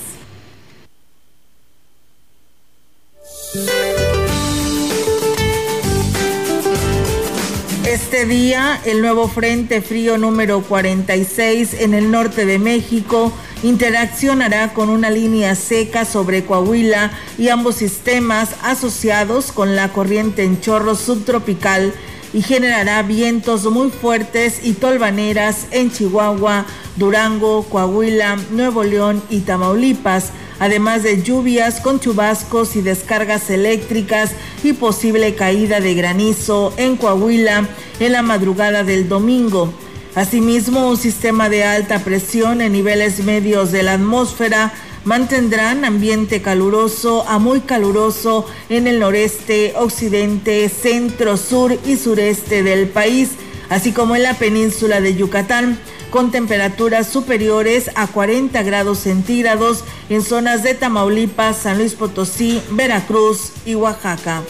[7.96, 13.32] Este día, el nuevo Frente Frío número 46 en el norte de México
[13.62, 20.60] interaccionará con una línea seca sobre Coahuila y ambos sistemas asociados con la corriente en
[20.60, 21.94] chorro subtropical
[22.34, 30.32] y generará vientos muy fuertes y tolvaneras en Chihuahua, Durango, Coahuila, Nuevo León y Tamaulipas,
[30.58, 37.68] además de lluvias con chubascos y descargas eléctricas y posible caída de granizo en Coahuila
[38.00, 39.72] en la madrugada del domingo.
[40.14, 44.72] Asimismo, un sistema de alta presión en niveles medios de la atmósfera
[45.04, 52.88] mantendrán ambiente caluroso a muy caluroso en el noreste, occidente, centro, sur y sureste del
[52.88, 53.30] país,
[53.68, 55.78] así como en la península de Yucatán,
[56.10, 63.52] con temperaturas superiores a 40 grados centígrados en zonas de Tamaulipas, San Luis Potosí, Veracruz
[63.64, 64.42] y Oaxaca.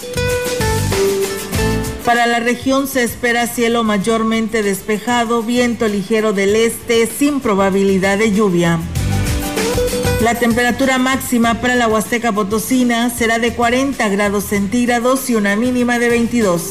[2.05, 8.31] Para la región se espera cielo mayormente despejado, viento ligero del este sin probabilidad de
[8.31, 8.79] lluvia.
[10.23, 15.99] La temperatura máxima para la Huasteca Potosina será de 40 grados centígrados y una mínima
[15.99, 16.71] de 22.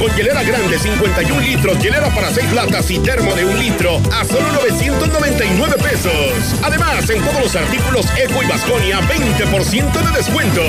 [0.00, 4.24] con hielera grande 51 litros, hielera para 6 latas y termo de un litro a
[4.24, 6.58] solo 999 pesos.
[6.62, 10.62] Además, en todos los artículos Eco y Vasconia, 20% de descuento.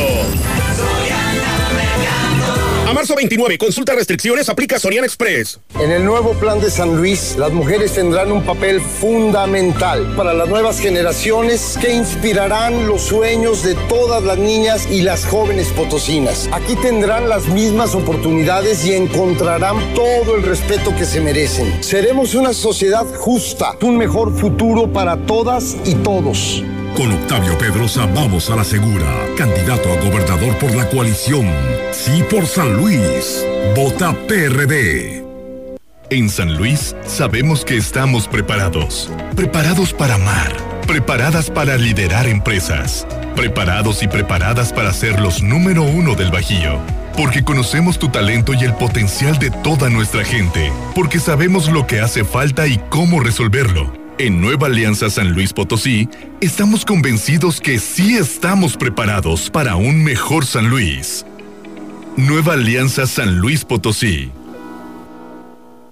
[2.92, 5.62] A marzo 29, consulta restricciones, aplica Sorian Express.
[5.80, 10.50] En el nuevo plan de San Luis, las mujeres tendrán un papel fundamental para las
[10.50, 16.50] nuevas generaciones que inspirarán los sueños de todas las niñas y las jóvenes potosinas.
[16.52, 21.82] Aquí tendrán las mismas oportunidades y encontrarán todo el respeto que se merecen.
[21.82, 26.62] Seremos una sociedad justa, un mejor futuro para todas y todos.
[26.96, 29.08] Con Octavio Pedrosa vamos a la segura.
[29.38, 31.48] Candidato a gobernador por la coalición.
[31.92, 33.46] Sí por San Luis.
[33.76, 35.24] Vota PRD.
[36.10, 39.10] En San Luis sabemos que estamos preparados.
[39.36, 40.52] Preparados para amar.
[40.86, 43.08] Preparadas para liderar empresas.
[43.36, 46.80] Preparados y preparadas para ser los número uno del Bajío.
[47.16, 50.72] Porque conocemos tu talento y el potencial de toda nuestra gente.
[50.94, 56.08] Porque sabemos lo que hace falta y cómo resolverlo en Nueva Alianza San Luis Potosí,
[56.42, 61.26] estamos convencidos que sí estamos preparados para un mejor San Luis.
[62.18, 64.32] Nueva Alianza San Luis Potosí.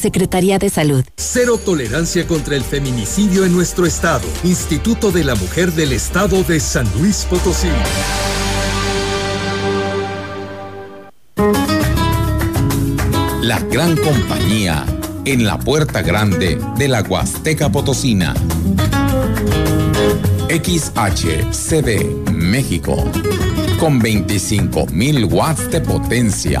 [0.00, 1.04] Secretaría de Salud.
[1.16, 4.26] Cero tolerancia contra el feminicidio en nuestro estado.
[4.42, 7.68] Instituto de la Mujer del Estado de San Luis Potosí.
[13.42, 14.84] La gran compañía
[15.24, 18.34] en la puerta grande de la Huasteca Potosina.
[20.48, 23.04] XHCD México
[23.78, 26.60] con 25.000 watts de potencia.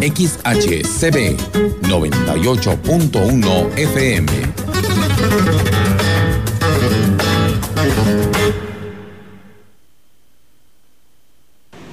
[0.00, 1.36] XHCB
[1.82, 4.32] 98.1 FM.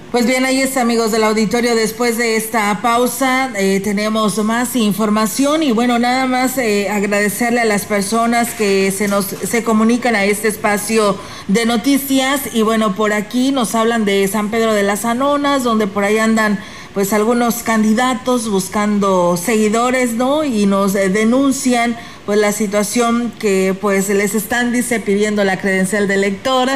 [0.10, 1.76] Pues bien, ahí está, amigos del auditorio.
[1.76, 7.66] Después de esta pausa, eh, tenemos más información y bueno, nada más eh, agradecerle a
[7.66, 11.18] las personas que se nos se comunican a este espacio
[11.50, 15.88] de noticias y bueno, por aquí nos hablan de San Pedro de las Anonas, donde
[15.88, 16.58] por ahí andan
[16.94, 20.44] pues algunos candidatos buscando seguidores, ¿no?
[20.44, 26.10] Y nos eh, denuncian pues la situación que pues les están dice pidiendo la credencial
[26.10, 26.68] de lector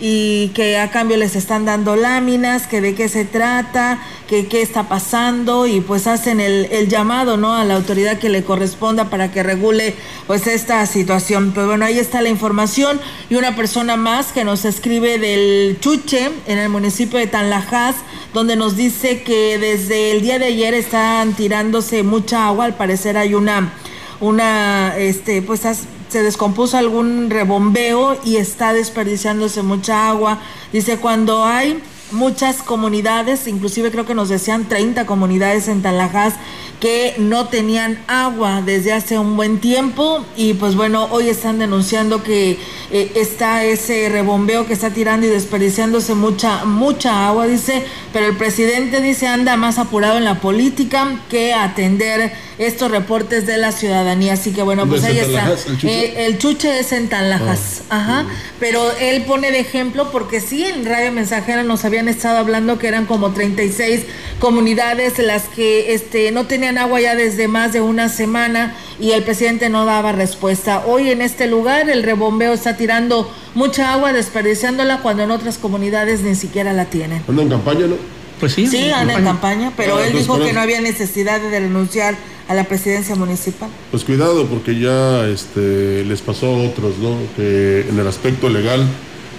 [0.00, 4.62] y que a cambio les están dando láminas, que de qué se trata, que qué
[4.62, 9.10] está pasando y pues hacen el, el, llamado no a la autoridad que le corresponda
[9.10, 9.94] para que regule
[10.26, 11.52] pues esta situación.
[11.52, 16.30] Pues bueno, ahí está la información y una persona más que nos escribe del Chuche
[16.46, 17.96] en el municipio de Tanlajas,
[18.32, 23.18] donde nos dice que desde el día de ayer están tirándose mucha agua, al parecer
[23.18, 23.74] hay una
[24.20, 25.62] una, este, pues
[26.08, 30.38] se descompuso algún rebombeo y está desperdiciándose mucha agua.
[30.72, 36.34] Dice, cuando hay muchas comunidades, inclusive creo que nos decían 30 comunidades en Talajas
[36.80, 42.22] que no tenían agua desde hace un buen tiempo y pues bueno, hoy están denunciando
[42.22, 42.58] que
[42.90, 47.82] eh, está ese rebombeo que está tirando y desperdiciándose mucha, mucha agua, dice,
[48.12, 53.56] pero el presidente dice anda más apurado en la política que atender estos reportes de
[53.56, 54.34] la ciudadanía.
[54.34, 55.54] Así que bueno, pues ahí está.
[55.82, 56.78] Eh, ¿El chuche?
[56.78, 58.26] es en Tanlajas, ah, ajá.
[58.60, 62.88] Pero él pone de ejemplo porque sí, en Radio Mensajera nos habían estado hablando que
[62.88, 64.02] eran como 36
[64.38, 69.22] comunidades las que este, no tenían agua ya desde más de una semana y el
[69.22, 70.84] presidente no daba respuesta.
[70.86, 76.20] Hoy en este lugar el rebombeo está tirando mucha agua, desperdiciándola cuando en otras comunidades
[76.22, 77.22] ni siquiera la tienen.
[77.28, 77.96] Anda en campaña, ¿no?
[78.40, 78.66] Pues sí.
[78.66, 82.16] Sí, anda en campaña, pero ah, él dijo que no había necesidad de renunciar
[82.48, 83.68] a la presidencia municipal.
[83.90, 87.16] Pues cuidado, porque ya este, les pasó a otros, ¿no?
[87.36, 88.86] Que en el aspecto legal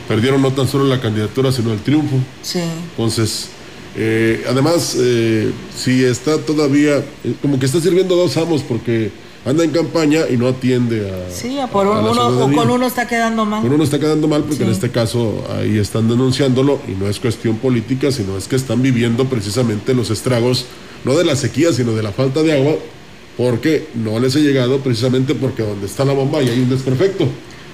[0.07, 2.17] perdieron no tan solo la candidatura, sino el triunfo.
[2.41, 2.61] Sí.
[2.91, 3.49] Entonces,
[3.97, 9.11] eh, además, eh, si está todavía, eh, como que está sirviendo dos amos, porque
[9.45, 11.31] anda en campaña y no atiende a.
[11.31, 13.61] Sí, por uno, o con uno está quedando mal.
[13.61, 17.19] Con uno está quedando mal porque en este caso ahí están denunciándolo y no es
[17.19, 20.65] cuestión política, sino es que están viviendo precisamente los estragos,
[21.05, 22.75] no de la sequía, sino de la falta de agua,
[23.37, 27.27] porque no les ha llegado precisamente porque donde está la bomba y hay un desperfecto.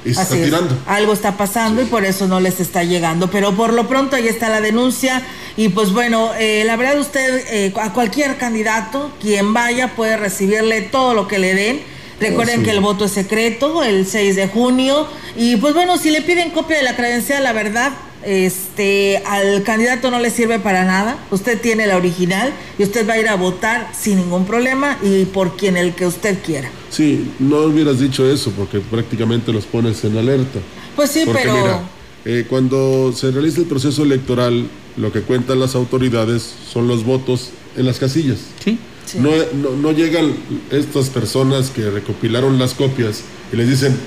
[0.04, 0.78] Y se está tirando.
[0.88, 3.30] Algo está pasando y por eso no les está llegando.
[3.30, 5.22] Pero por lo pronto ahí está la denuncia.
[5.58, 10.82] Y pues bueno, eh, la verdad usted, eh, a cualquier candidato, quien vaya, puede recibirle
[10.82, 11.82] todo lo que le den.
[12.20, 15.08] Recuerden que el voto es secreto, el 6 de junio.
[15.36, 20.12] Y pues bueno, si le piden copia de la credencial, la verdad, este, al candidato
[20.12, 21.18] no le sirve para nada.
[21.32, 25.26] Usted tiene la original y usted va a ir a votar sin ningún problema y
[25.26, 26.70] por quien el que usted quiera.
[26.90, 30.60] Sí, no hubieras dicho eso porque prácticamente los pones en alerta.
[30.96, 31.54] Pues sí, pero...
[31.54, 31.82] Mira,
[32.24, 37.50] eh, cuando se realiza el proceso electoral, lo que cuentan las autoridades son los votos
[37.76, 38.38] en las casillas.
[38.64, 38.78] Sí.
[39.20, 39.32] No,
[39.76, 40.34] no, llegan
[40.70, 43.98] estas personas que recopilaron las copias y les dicen,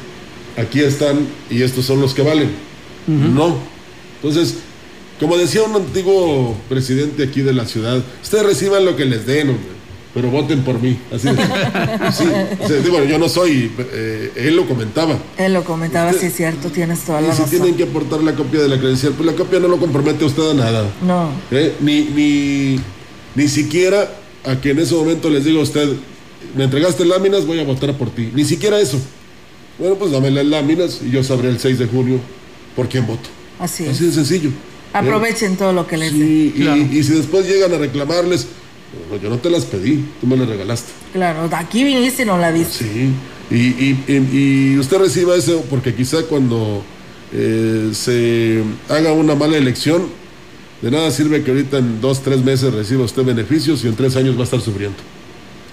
[0.57, 2.51] aquí están y estos son los que valen.
[3.07, 3.59] No,
[4.25, 4.55] entonces,
[5.21, 9.55] como decía un antiguo presidente aquí de la ciudad, ustedes reciban lo que les den,
[10.15, 10.99] pero voten por mí.
[11.13, 11.29] Así
[12.17, 12.25] sí,
[12.83, 15.19] digo, yo no soy, eh, él lo comentaba.
[15.37, 18.35] Él lo comentaba, sí es cierto, tienes toda la y si tienen que aportar la
[18.35, 20.91] copia de la credencial, pues la copia no lo compromete a usted a nada.
[21.03, 21.29] No.
[21.51, 21.75] ¿Eh?
[21.81, 22.81] Ni, ni,
[23.35, 24.11] ni siquiera
[24.43, 25.87] a que en ese momento les diga a usted,
[26.57, 28.31] me entregaste láminas, voy a votar por ti.
[28.35, 28.99] Ni siquiera eso.
[29.79, 32.21] Bueno, pues dame las láminas y yo sabré el 6 de junio
[32.75, 33.34] por quién voto.
[33.59, 33.91] Así es.
[33.91, 34.51] Así de sencillo.
[34.93, 36.55] Aprovechen todo lo que les sí,
[36.93, 38.47] Y, si después llegan a reclamarles,
[39.21, 40.93] yo no te las pedí, tú me las regalaste.
[41.13, 42.85] Claro, aquí viniste y no la diste.
[42.85, 43.11] Sí,
[43.51, 46.85] y, usted reciba eso porque quizá cuando
[47.33, 50.07] eh, se haga una mala elección,
[50.81, 54.15] de nada sirve que ahorita en dos, tres meses reciba usted beneficios y en tres
[54.15, 54.99] años va a estar sufriendo.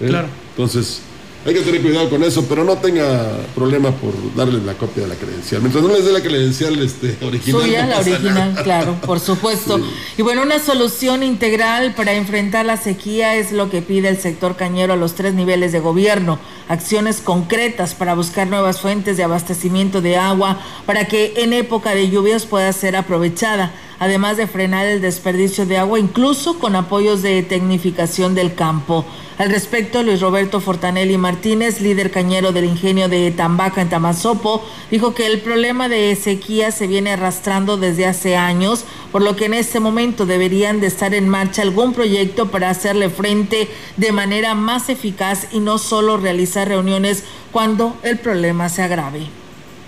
[0.00, 0.08] ¿Eh?
[0.08, 0.26] Claro.
[0.50, 1.00] Entonces,
[1.44, 5.08] hay que tener cuidado con eso, pero no tenga problema por darles la copia de
[5.08, 5.60] la credencial.
[5.60, 7.62] Mientras no les dé la credencial este, original.
[7.62, 9.80] Suya, la original, claro, por supuesto.
[10.16, 14.54] Y bueno, una solución integral para enfrentar la sequía es lo que pide el sector
[14.56, 16.38] cañero a los tres niveles de gobierno.
[16.68, 22.08] Acciones concretas para buscar nuevas fuentes de abastecimiento de agua para que en época de
[22.08, 23.72] lluvias pueda ser aprovechada
[24.02, 29.04] además de frenar el desperdicio de agua, incluso con apoyos de tecnificación del campo.
[29.38, 35.14] Al respecto, Luis Roberto Fortanelli Martínez, líder cañero del ingenio de Tambaca en Tamazopo, dijo
[35.14, 39.54] que el problema de sequía se viene arrastrando desde hace años, por lo que en
[39.54, 44.88] este momento deberían de estar en marcha algún proyecto para hacerle frente de manera más
[44.88, 47.22] eficaz y no solo realizar reuniones
[47.52, 49.41] cuando el problema se agrave.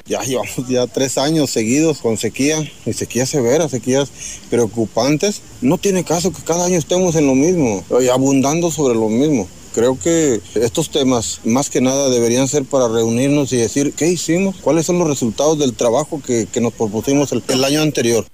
[0.06, 4.10] Ya llevamos ya tres años seguidos con sequía, y sequía severa, sequías
[4.50, 5.40] preocupantes.
[5.62, 9.48] No tiene caso que cada año estemos en lo mismo, y abundando sobre lo mismo.
[9.74, 14.56] Creo que estos temas más que nada deberían ser para reunirnos y decir qué hicimos,
[14.60, 18.26] cuáles son los resultados del trabajo que, que nos propusimos el, el año anterior.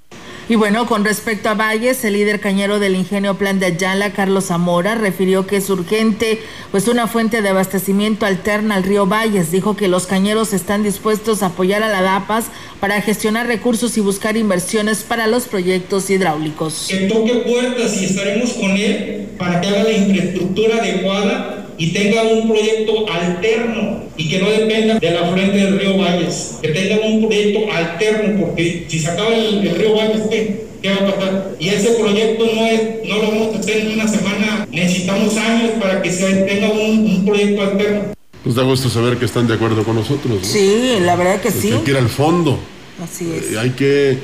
[0.50, 4.46] Y bueno, con respecto a Valles, el líder cañero del ingenio Plan de Ayala, Carlos
[4.46, 6.40] Zamora, refirió que es urgente
[6.72, 9.52] pues una fuente de abastecimiento alterna al río Valles.
[9.52, 12.46] Dijo que los cañeros están dispuestos a apoyar a la DAPAS
[12.80, 16.86] para gestionar recursos y buscar inversiones para los proyectos hidráulicos.
[16.88, 22.22] Que toque puertas y estaremos con él para que haga la infraestructura adecuada y tenga
[22.24, 27.06] un proyecto alterno y que no dependa de la frente del río Valles, que tenga
[27.06, 30.66] un proyecto alterno, porque si se acaba el, río Valles, ¿qué?
[30.82, 30.90] ¿qué?
[30.90, 31.56] va a pasar?
[31.58, 35.70] Y ese proyecto no, es, no lo vamos a hacer en una semana, necesitamos años
[35.80, 38.00] para que se tenga un, proyecto alterno.
[38.44, 40.40] Nos da gusto saber que están de acuerdo con nosotros.
[40.42, 41.72] Sí, la verdad que sí.
[41.72, 42.58] Hay que ir al fondo.
[43.02, 43.52] Así es.
[43.52, 44.18] Eh, hay que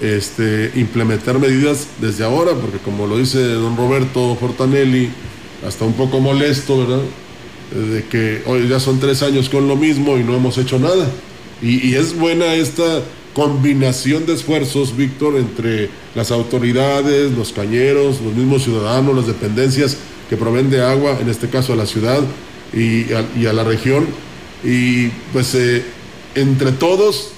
[0.00, 5.10] este, implementar medidas desde ahora, porque como lo dice don Roberto Fortanelli,
[5.66, 7.02] hasta un poco molesto, ¿verdad?
[7.92, 11.08] De que hoy ya son tres años con lo mismo y no hemos hecho nada.
[11.62, 13.02] Y, es buena esta
[13.34, 19.96] combinación de esfuerzos, Víctor, entre las autoridades, los cañeros, los mismos ciudadanos, las dependencias
[20.28, 22.20] que proveen de agua, en este caso a la ciudad
[22.74, 23.12] y
[23.46, 24.06] a, la región.
[24.64, 25.84] Y pues eh,
[26.34, 27.30] entre todos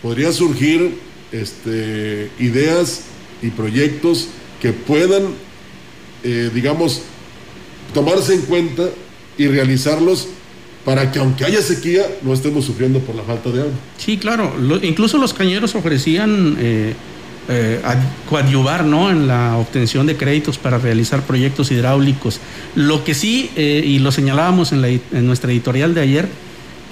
[0.00, 0.98] podría surgir
[1.32, 3.02] este, ideas
[3.42, 4.28] y proyectos
[4.60, 5.22] que puedan,
[6.22, 7.02] eh, digamos,
[7.92, 8.84] tomarse en cuenta
[9.38, 10.28] y realizarlos
[10.84, 13.72] para que aunque haya sequía no estemos sufriendo por la falta de agua.
[13.98, 14.52] Sí, claro.
[14.82, 16.94] incluso los cañeros ofrecían eh,
[17.48, 17.80] eh,
[18.28, 19.10] coadyuvar ¿no?
[19.10, 22.38] en la obtención de créditos para realizar proyectos hidráulicos.
[22.76, 26.28] Lo que sí, eh, y lo señalábamos en, la, en, nuestra editorial de ayer,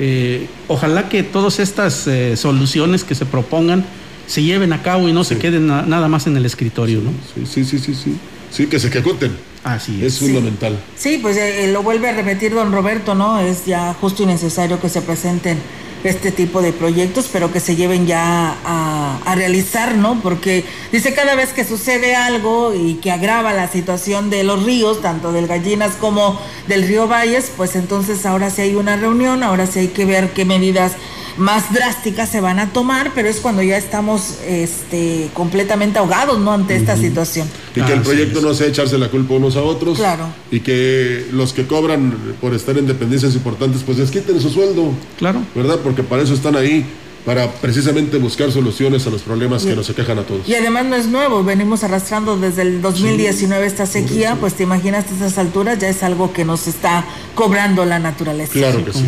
[0.00, 3.84] eh, ojalá que todas estas soluciones que se propongan
[4.26, 7.00] se lleven a cabo y no se queden nada más en el escritorio.
[7.00, 7.12] ¿no?
[7.34, 8.16] Sí, sí, sí, sí, sí.
[8.50, 9.30] Sí, que se ejecuten.
[9.64, 10.18] Así es.
[10.18, 10.78] fundamental.
[10.96, 13.40] Sí, pues eh, lo vuelve a repetir don Roberto, ¿no?
[13.40, 15.58] Es ya justo y necesario que se presenten
[16.02, 20.18] este tipo de proyectos, pero que se lleven ya a, a, realizar, ¿no?
[20.22, 25.02] Porque dice cada vez que sucede algo y que agrava la situación de los ríos,
[25.02, 29.66] tanto del Gallinas como del río Valles, pues entonces ahora sí hay una reunión, ahora
[29.66, 30.92] sí hay que ver qué medidas
[31.40, 36.52] más drásticas se van a tomar, pero es cuando ya estamos este, completamente ahogados ¿no?
[36.52, 37.48] ante esta situación.
[37.74, 39.98] Y que el proyecto no sea echarse la culpa unos a otros.
[39.98, 40.26] Claro.
[40.50, 44.92] Y que los que cobran por estar en dependencias importantes, pues les quiten su sueldo.
[45.18, 45.40] Claro.
[45.54, 45.80] ¿Verdad?
[45.82, 46.84] Porque para eso están ahí
[47.24, 50.48] para precisamente buscar soluciones a los problemas que nos aquejan a todos.
[50.48, 55.04] Y además no es nuevo, venimos arrastrando desde el 2019 esta sequía, pues te imaginas
[55.04, 58.52] a estas alturas ya es algo que nos está cobrando la naturaleza.
[58.52, 59.04] Claro que sí.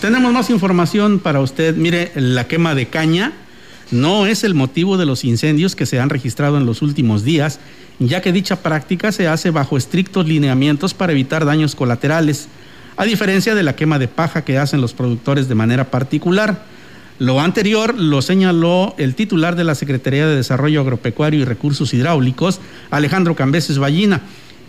[0.00, 0.50] Tenemos, más.
[0.50, 1.74] información para usted.
[1.76, 3.32] Mire, la quema de caña
[3.90, 7.60] no es el motivo de los incendios que se han registrado en los últimos días,
[7.98, 12.48] ya que dicha práctica se hace bajo estrictos lineamientos para evitar daños colaterales,
[12.96, 16.64] a diferencia de la quema de paja que hacen los productores de manera particular.
[17.18, 22.60] Lo anterior lo señaló el titular de la Secretaría de Desarrollo Agropecuario y Recursos Hidráulicos,
[22.90, 24.20] Alejandro Cambeses Ballina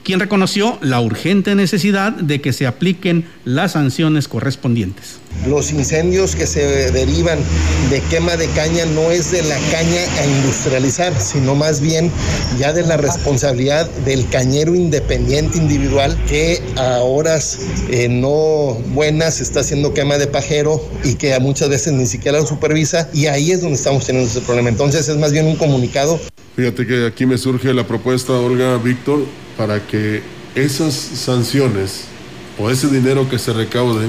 [0.07, 5.19] quien reconoció la urgente necesidad de que se apliquen las sanciones correspondientes.
[5.45, 7.39] Los incendios que se derivan
[7.89, 12.09] de quema de caña no es de la caña a industrializar, sino más bien
[12.57, 19.59] ya de la responsabilidad del cañero independiente individual que a horas eh, no buenas está
[19.59, 23.59] haciendo quema de pajero y que muchas veces ni siquiera lo supervisa y ahí es
[23.59, 24.69] donde estamos teniendo ese problema.
[24.69, 26.17] Entonces es más bien un comunicado.
[26.55, 29.25] Fíjate que aquí me surge la propuesta, Olga, Víctor,
[29.57, 30.21] para que
[30.55, 32.05] esas sanciones
[32.57, 34.07] o ese dinero que se recaude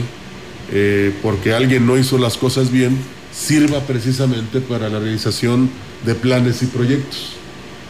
[0.70, 2.98] eh, porque alguien no hizo las cosas bien
[3.32, 5.70] sirva precisamente para la realización
[6.04, 7.32] de planes y proyectos.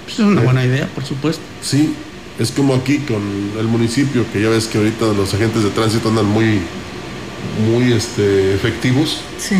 [0.04, 1.42] Pues es una buena idea, por supuesto.
[1.62, 1.94] Sí,
[2.38, 3.20] Es como aquí con
[3.58, 6.60] el municipio, que ya ves que ahorita los agentes de tránsito andan muy,
[7.68, 9.22] muy este, efectivos.
[9.38, 9.56] Sí.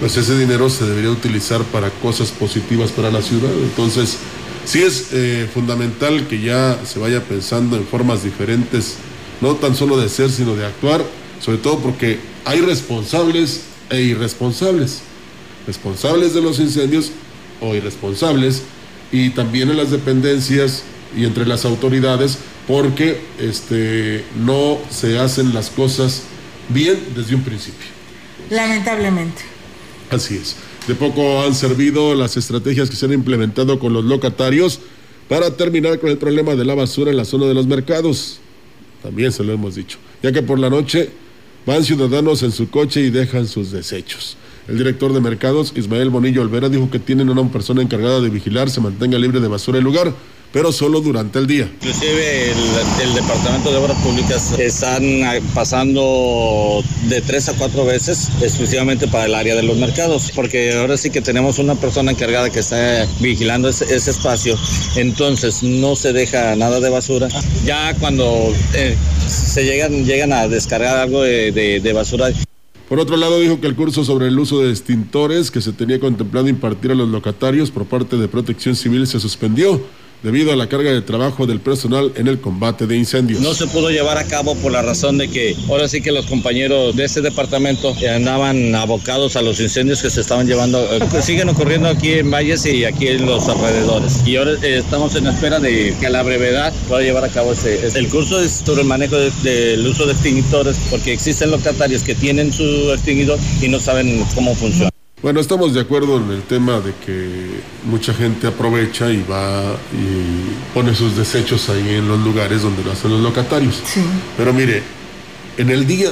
[0.00, 3.52] Pues ese dinero se debería utilizar para cosas positivas para la ciudad.
[3.62, 4.16] Entonces,
[4.64, 8.96] sí es eh, fundamental que ya se vaya pensando en formas diferentes,
[9.40, 11.04] no tan solo de ser, sino de actuar,
[11.40, 15.02] sobre todo porque hay responsables e irresponsables.
[15.66, 17.10] Responsables de los incendios
[17.60, 18.62] o irresponsables
[19.10, 20.82] y también en las dependencias
[21.16, 26.22] y entre las autoridades porque este, no se hacen las cosas
[26.68, 27.86] bien desde un principio.
[28.50, 29.42] Lamentablemente.
[30.10, 30.56] Así es.
[30.86, 34.80] De poco han servido las estrategias que se han implementado con los locatarios
[35.30, 38.38] para terminar con el problema de la basura en la zona de los mercados.
[39.02, 41.08] También se lo hemos dicho, ya que por la noche
[41.64, 44.36] van ciudadanos en su coche y dejan sus desechos.
[44.68, 48.68] El director de mercados, Ismael Bonillo Olvera, dijo que tienen una persona encargada de vigilar
[48.68, 50.12] se mantenga libre de basura el lugar,
[50.54, 51.68] pero solo durante el día.
[51.80, 52.52] Inclusive
[53.02, 55.02] el, Departamento de Obras Públicas están
[55.52, 60.96] pasando de tres a cuatro veces exclusivamente para el área de los mercados, porque ahora
[60.96, 64.56] sí que tenemos una persona encargada que está vigilando ese, espacio,
[64.94, 67.28] entonces no se deja nada de basura.
[67.64, 68.96] Ya cuando eh,
[69.26, 72.30] se llegan, llegan a descargar algo de basura,
[72.88, 75.98] por otro lado, dijo que el curso sobre el uso de extintores que se tenía
[75.98, 79.80] contemplado impartir a los locatarios por parte de Protección Civil se suspendió
[80.24, 83.40] debido a la carga de trabajo del personal en el combate de incendios.
[83.40, 86.26] No se pudo llevar a cabo por la razón de que ahora sí que los
[86.26, 91.50] compañeros de este departamento andaban abocados a los incendios que se estaban llevando, eh, siguen
[91.50, 94.26] ocurriendo aquí en Valles y aquí en los alrededores.
[94.26, 97.52] Y ahora eh, estamos en espera de que a la brevedad pueda llevar a cabo
[97.52, 102.14] ese, el curso de sobre el manejo del uso de extinguidores, porque existen locatarios que
[102.14, 104.93] tienen su extinguidor y no saben cómo funciona.
[105.24, 110.74] Bueno, estamos de acuerdo en el tema de que mucha gente aprovecha y va y
[110.74, 113.80] pone sus desechos ahí en los lugares donde lo hacen los locatarios.
[113.86, 114.02] Sí.
[114.36, 114.82] Pero mire,
[115.56, 116.10] en el día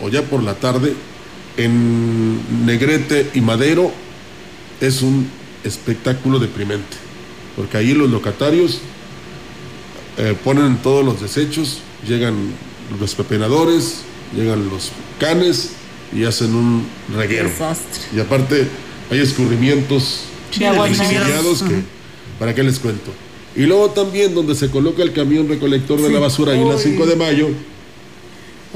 [0.00, 0.94] o ya por la tarde,
[1.56, 3.90] en Negrete y Madero
[4.80, 5.28] es un
[5.64, 6.96] espectáculo deprimente,
[7.56, 8.78] porque ahí los locatarios
[10.18, 12.36] eh, ponen todos los desechos, llegan
[13.00, 14.02] los pepenadores,
[14.36, 15.72] llegan los canes
[16.14, 17.50] y hacen un reguero.
[18.14, 18.66] Y aparte
[19.10, 21.82] hay escurrimientos sí, que,
[22.38, 23.10] ¿para qué les cuento?
[23.56, 26.78] Y luego también donde se coloca el camión recolector de la basura ahí en la
[26.78, 27.48] 5 de mayo,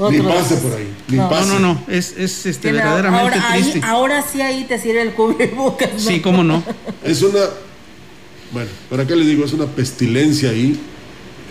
[0.09, 1.29] ni pase por ahí, ni no.
[1.29, 1.47] pase.
[1.47, 3.81] No, no, no, es, es este, verdaderamente ahora, triste.
[3.83, 5.89] ahora sí ahí te sirve el cubrebocas.
[5.97, 6.63] Sí, cómo no.
[7.03, 7.39] Es una,
[8.51, 9.43] bueno, ¿para qué les digo?
[9.43, 10.79] Es una pestilencia ahí,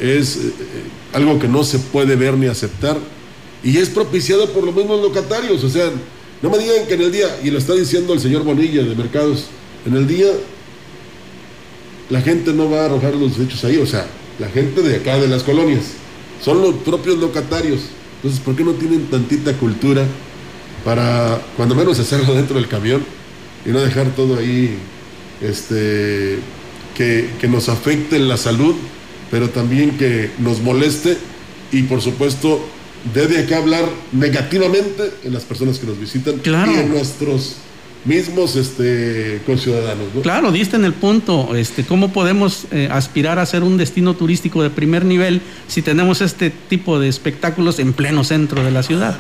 [0.00, 0.52] es eh,
[1.12, 2.96] algo que no se puede ver ni aceptar
[3.62, 5.64] y es propiciado por los mismos locatarios.
[5.64, 5.90] O sea,
[6.42, 8.94] no me digan que en el día, y lo está diciendo el señor Bonilla de
[8.94, 9.46] Mercados,
[9.86, 10.28] en el día
[12.10, 14.06] la gente no va a arrojar los desechos ahí, o sea,
[14.38, 15.84] la gente de acá de las colonias,
[16.42, 17.80] son los propios locatarios.
[18.16, 20.04] Entonces, ¿por qué no tienen tantita cultura
[20.84, 23.04] para cuando menos hacerlo dentro del camión
[23.66, 24.78] y no dejar todo ahí
[25.42, 26.38] este,
[26.96, 28.74] que, que nos afecte la salud,
[29.30, 31.18] pero también que nos moleste
[31.72, 32.64] y por supuesto
[33.14, 37.56] debe acá hablar negativamente en las personas que nos visitan y en nuestros
[38.04, 40.06] mismos este, conciudadanos.
[40.22, 44.62] Claro, diste en el punto, este, ¿cómo podemos eh, aspirar a ser un destino turístico
[44.62, 49.18] de primer nivel si tenemos este tipo de espectáculos en pleno centro de la ciudad?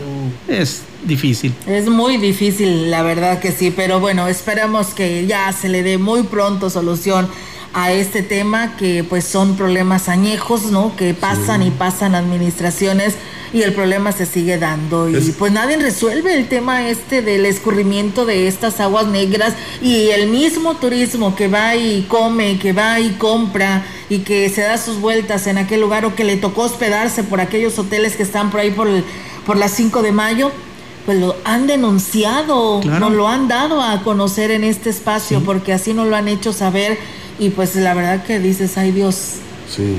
[0.48, 1.52] Es difícil.
[1.66, 5.98] Es muy difícil, la verdad que sí, pero bueno, esperamos que ya se le dé
[5.98, 7.28] muy pronto solución
[7.74, 10.96] a este tema que pues son problemas añejos, ¿no?
[10.96, 13.14] Que pasan y pasan administraciones
[13.52, 15.08] y el problema se sigue dando.
[15.08, 20.28] Y pues nadie resuelve el tema este del escurrimiento de estas aguas negras y el
[20.28, 25.00] mismo turismo que va y come, que va y compra y que se da sus
[25.00, 28.60] vueltas en aquel lugar o que le tocó hospedarse por aquellos hoteles que están por
[28.60, 28.88] ahí por,
[29.46, 30.50] por las 5 de mayo,
[31.06, 35.94] pues lo han denunciado, no lo han dado a conocer en este espacio porque así
[35.94, 36.98] no lo han hecho saber
[37.38, 39.34] y pues la verdad que dices, ay Dios,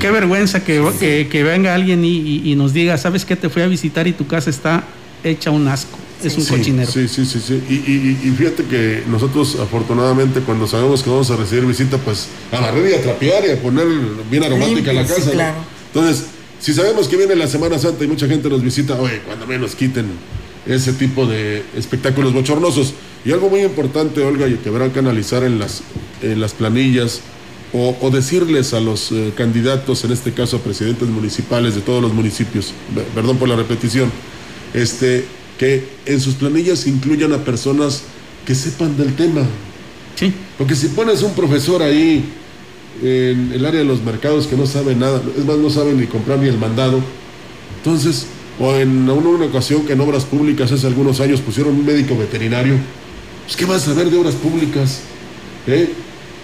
[0.00, 3.36] Qué vergüenza que, que, venga alguien y, nos diga, ¿sabes qué?
[3.36, 4.84] Te fui a visitar y tu casa está
[5.22, 5.98] hecha un asco.
[6.22, 6.90] Es un cochinero.
[6.90, 7.54] Sí, sí, sí, sí.
[7.68, 12.90] Y, fíjate que nosotros, afortunadamente, cuando sabemos que vamos a recibir visita, pues a barrer
[12.90, 13.86] y a trapear y a poner
[14.30, 15.54] bien aromática la casa.
[15.94, 16.26] Entonces,
[16.60, 19.74] si sabemos que viene la Semana Santa y mucha gente nos visita, oye, cuando menos
[19.74, 20.06] quiten
[20.66, 22.94] ese tipo de espectáculos bochornosos.
[23.24, 25.82] Y algo muy importante, Olga, y que habrá que analizar en las,
[26.22, 27.20] en las planillas
[27.72, 32.12] o, decirles a los eh, candidatos, en este caso a presidentes municipales de todos los
[32.12, 32.72] municipios,
[33.14, 34.10] perdón por la repetición,
[34.74, 35.24] este,
[35.56, 38.02] que en sus planillas incluyan a personas
[38.44, 39.42] que sepan del tema.
[40.16, 40.32] Sí.
[40.58, 42.24] Porque si pones un profesor ahí
[43.02, 46.06] en el área de los mercados que no saben nada, es más, no saben ni
[46.06, 47.00] comprar ni el mandado.
[47.76, 48.26] Entonces,
[48.58, 52.74] o en una, ocasión que en obras públicas hace algunos años pusieron un médico veterinario,
[53.50, 55.00] pues ¿qué vas a saber de obras públicas?
[55.66, 55.88] ¿Eh?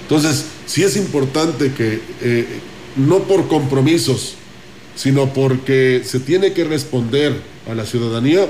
[0.02, 2.46] Entonces, sí es importante que eh,
[2.96, 4.34] no por compromisos,
[4.96, 7.32] sino porque se tiene que responder
[7.70, 8.48] a la ciudadanía,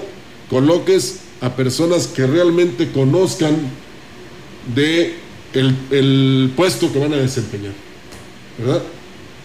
[0.48, 3.56] coloques a personas que realmente conozcan
[4.74, 5.16] de
[5.52, 7.72] el, puesto que van a desempeñar,
[8.56, 8.82] ¿verdad?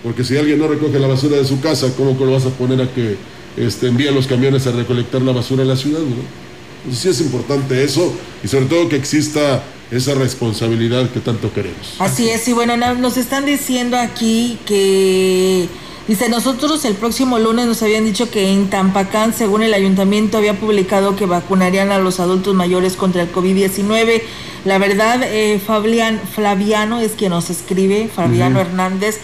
[0.03, 2.81] Porque si alguien no recoge la basura de su casa, ¿cómo lo vas a poner
[2.81, 3.17] a que
[3.57, 5.99] este, envíe los camiones a recolectar la basura en la ciudad?
[5.99, 6.50] ¿no?
[6.91, 8.13] Sí es importante eso
[8.43, 11.95] y sobre todo que exista esa responsabilidad que tanto queremos.
[11.99, 15.67] Así es, y bueno, nos están diciendo aquí que
[16.07, 20.59] Dice, nosotros el próximo lunes nos habían dicho que en Tampacán, según el ayuntamiento, había
[20.59, 24.21] publicado que vacunarían a los adultos mayores contra el COVID-19.
[24.65, 29.19] La verdad, eh, Fabián, Flaviano es quien nos escribe, Fabiano Hernández.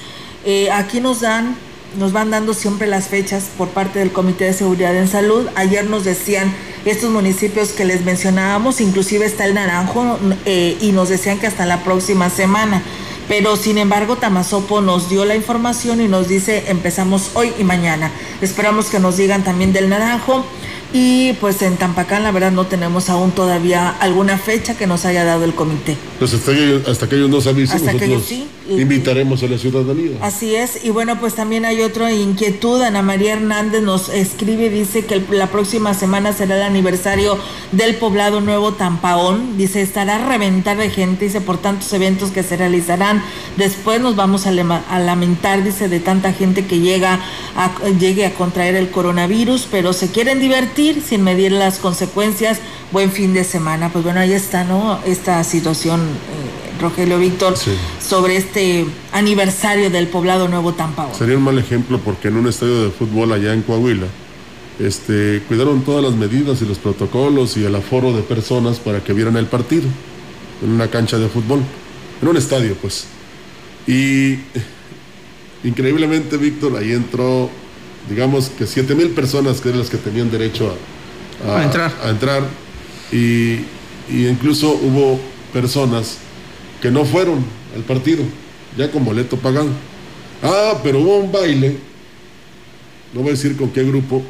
[0.46, 1.58] Eh, aquí nos dan,
[1.98, 5.48] nos van dando siempre las fechas por parte del Comité de Seguridad en Salud.
[5.56, 6.54] Ayer nos decían
[6.86, 11.66] estos municipios que les mencionábamos, inclusive está el Naranjo, eh, y nos decían que hasta
[11.66, 12.84] la próxima semana.
[13.28, 18.12] Pero sin embargo, Tamazopo nos dio la información y nos dice empezamos hoy y mañana.
[18.42, 20.46] Esperamos que nos digan también del naranjo.
[20.94, 25.26] Y pues en Tampacán la verdad no tenemos aún todavía alguna fecha que nos haya
[25.26, 25.98] dado el comité.
[26.18, 30.12] Pues hasta que, hasta que ellos nos avisen, hasta nosotros sí, invitaremos a la ciudadanía.
[30.22, 32.82] Así es, y bueno, pues también hay otra inquietud.
[32.82, 37.38] Ana María Hernández nos escribe, dice que la próxima semana será el aniversario
[37.74, 39.58] del poblado nuevo Tampaón.
[39.58, 43.22] Dice, estará a reventar de gente, dice, por tantos eventos que se realizarán.
[43.58, 47.20] Después nos vamos a, a lamentar, dice, de tanta gente que llega
[47.58, 52.60] a, llegue a contraer el coronavirus, pero se quieren divertir sin medir las consecuencias.
[52.92, 53.92] Buen fin de semana.
[53.92, 55.00] Pues bueno, ahí está, ¿no?
[55.06, 57.56] Esta situación, eh, Rogelio Víctor,
[58.00, 61.12] sobre este aniversario del poblado Nuevo Tampa.
[61.16, 64.06] Sería un mal ejemplo porque en un estadio de fútbol allá en Coahuila,
[64.78, 69.14] este, cuidaron todas las medidas y los protocolos y el aforo de personas para que
[69.14, 69.86] vieran el partido
[70.64, 71.62] en una cancha de fútbol,
[72.22, 73.08] en un estadio, pues.
[73.88, 74.36] Y
[75.64, 77.50] increíblemente, Víctor, ahí entró
[78.10, 80.76] digamos que 7 mil personas que eran las que tenían derecho
[81.46, 81.94] a, entrar.
[82.04, 82.44] A entrar
[83.12, 83.60] y,
[84.10, 85.20] incluso hubo
[85.54, 86.18] personas
[86.82, 87.44] que no fueron
[87.76, 88.24] al partido,
[88.78, 89.70] ya con boleto pagado.
[90.44, 91.78] Ah, pero hubo un baile,
[93.14, 94.24] no voy a decir con qué grupo,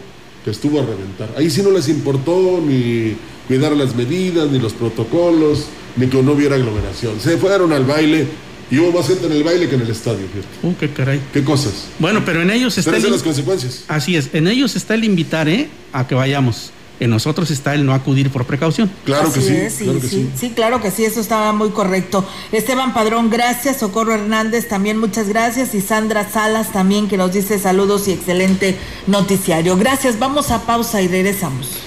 [0.44, 1.30] que estuvo a reventar.
[1.38, 3.16] Ahí sí no les importó ni
[3.48, 5.66] cuidar las medidas, ni los protocolos,
[5.96, 7.20] ni que no hubiera aglomeración.
[7.20, 8.28] Se fueron al baile
[8.70, 10.26] y hubo más gente en el baile que en el estadio,
[10.62, 11.22] Uh, qué caray.
[11.34, 11.88] ¿Qué cosas?
[12.00, 12.96] Bueno, pero en ellos está.
[12.98, 13.12] el...
[13.12, 13.84] las consecuencias.
[13.88, 15.70] Así es, en ellos está el invitar, ¿eh?
[15.94, 16.72] A que vayamos.
[17.00, 18.92] En nosotros está el no acudir por precaución.
[19.06, 20.50] Claro que sí, sí, claro que sí, sí.
[20.50, 22.28] claro que sí, eso estaba muy correcto.
[22.52, 23.78] Esteban Padrón, gracias.
[23.78, 25.76] Socorro Hernández, también muchas gracias.
[25.76, 29.78] Y Sandra Salas también, que nos dice saludos y excelente noticiario.
[29.78, 31.87] Gracias, vamos a pausa y regresamos.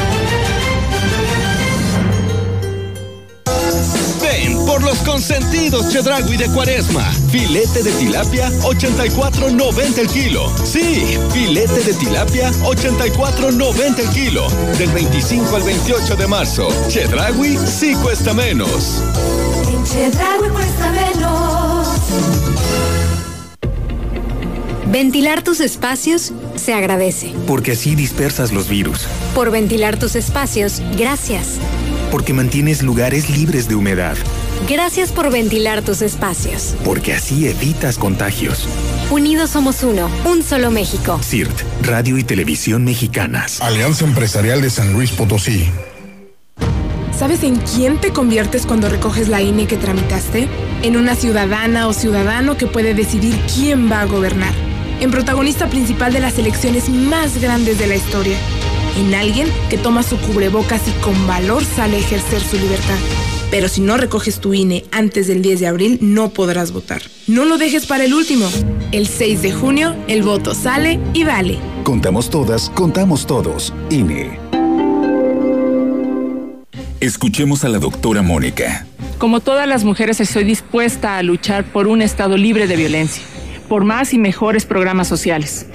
[4.79, 7.11] los consentidos Chedragui de Cuaresma.
[7.31, 10.51] Filete de tilapia 84.90 el kilo.
[10.63, 14.47] Sí, filete de tilapia 84.90 el kilo.
[14.77, 16.69] Del 25 al 28 de marzo.
[16.87, 19.01] Chedragui sí cuesta menos.
[19.67, 21.87] En Chedragui cuesta menos.
[24.91, 27.33] Ventilar tus espacios se agradece.
[27.47, 29.07] Porque así dispersas los virus.
[29.33, 31.59] Por ventilar tus espacios, gracias.
[32.11, 34.17] Porque mantienes lugares libres de humedad.
[34.69, 36.75] Gracias por ventilar tus espacios.
[36.83, 38.67] Porque así evitas contagios.
[39.09, 41.19] Unidos somos uno, un solo México.
[41.21, 43.59] CIRT, Radio y Televisión Mexicanas.
[43.61, 45.69] Alianza Empresarial de San Luis Potosí.
[47.17, 50.47] ¿Sabes en quién te conviertes cuando recoges la INE que tramitaste?
[50.81, 54.53] En una ciudadana o ciudadano que puede decidir quién va a gobernar.
[55.01, 58.37] En protagonista principal de las elecciones más grandes de la historia.
[58.97, 62.97] En alguien que toma su cubrebocas y con valor sale a ejercer su libertad.
[63.51, 67.01] Pero si no recoges tu INE antes del 10 de abril, no podrás votar.
[67.27, 68.49] No lo dejes para el último.
[68.93, 71.59] El 6 de junio, el voto sale y vale.
[71.83, 73.73] Contamos todas, contamos todos.
[73.89, 74.39] INE.
[77.01, 78.85] Escuchemos a la doctora Mónica
[79.17, 83.23] Como todas las mujeres estoy dispuesta a luchar por un Estado libre de violencia,
[83.67, 85.65] por más y mejores programas sociales,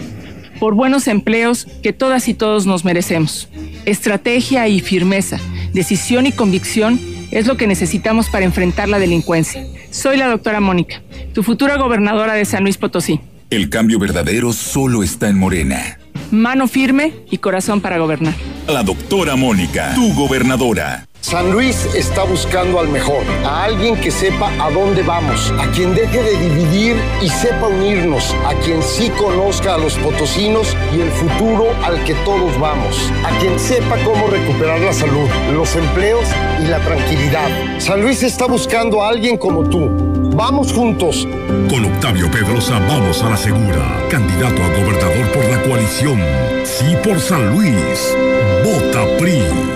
[0.61, 3.49] por buenos empleos que todas y todos nos merecemos.
[3.85, 5.39] Estrategia y firmeza,
[5.75, 9.65] decisión y convicción es lo que necesitamos para enfrentar la delincuencia.
[9.91, 11.03] Soy la doctora Mónica,
[11.33, 13.21] tu futura gobernadora de San Luis Potosí.
[13.51, 15.99] El cambio verdadero solo está en Morena.
[16.31, 18.35] Mano firme y corazón para gobernar.
[18.67, 21.07] La doctora Mónica, tu gobernadora.
[21.27, 25.93] San Luis está buscando al mejor, a alguien que sepa a dónde vamos, a quien
[25.93, 31.11] deje de dividir y sepa unirnos, a quien sí conozca a los potosinos y el
[31.11, 36.29] futuro al que todos vamos, a quien sepa cómo recuperar la salud, los empleos
[36.63, 37.81] y la tranquilidad.
[37.81, 40.31] San Luis está buscando a alguien como tú.
[40.37, 41.27] Vamos juntos.
[41.69, 44.07] Con Octavio Pedrosa vamos a la segura.
[44.09, 46.23] Candidato a gobernador por la coalición.
[46.63, 48.15] Sí por San Luis.
[48.63, 49.76] Vota PRI.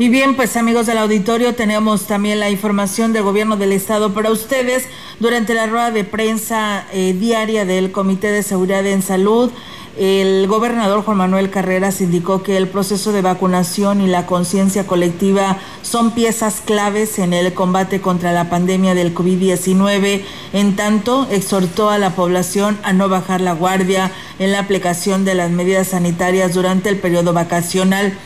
[0.00, 4.30] Y bien, pues amigos del auditorio, tenemos también la información del gobierno del estado para
[4.30, 4.88] ustedes.
[5.18, 9.50] Durante la rueda de prensa eh, diaria del Comité de Seguridad en Salud,
[9.98, 15.58] el gobernador Juan Manuel Carreras indicó que el proceso de vacunación y la conciencia colectiva
[15.82, 20.22] son piezas claves en el combate contra la pandemia del COVID-19.
[20.54, 25.34] En tanto, exhortó a la población a no bajar la guardia en la aplicación de
[25.34, 28.16] las medidas sanitarias durante el periodo vacacional.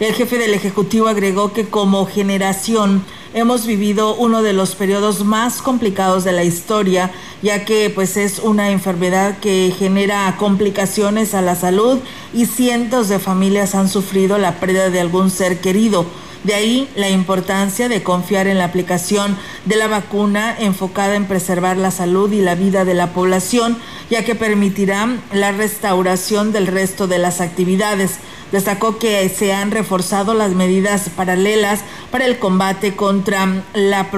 [0.00, 5.62] El jefe del Ejecutivo agregó que como generación hemos vivido uno de los periodos más
[5.62, 7.10] complicados de la historia,
[7.42, 11.98] ya que pues es una enfermedad que genera complicaciones a la salud
[12.34, 16.06] y cientos de familias han sufrido la pérdida de algún ser querido.
[16.44, 21.76] De ahí la importancia de confiar en la aplicación de la vacuna enfocada en preservar
[21.76, 23.78] la salud y la vida de la población,
[24.10, 28.18] ya que permitirá la restauración del resto de las actividades.
[28.52, 31.80] Destacó que se han reforzado las medidas paralelas
[32.10, 34.08] para el combate contra la,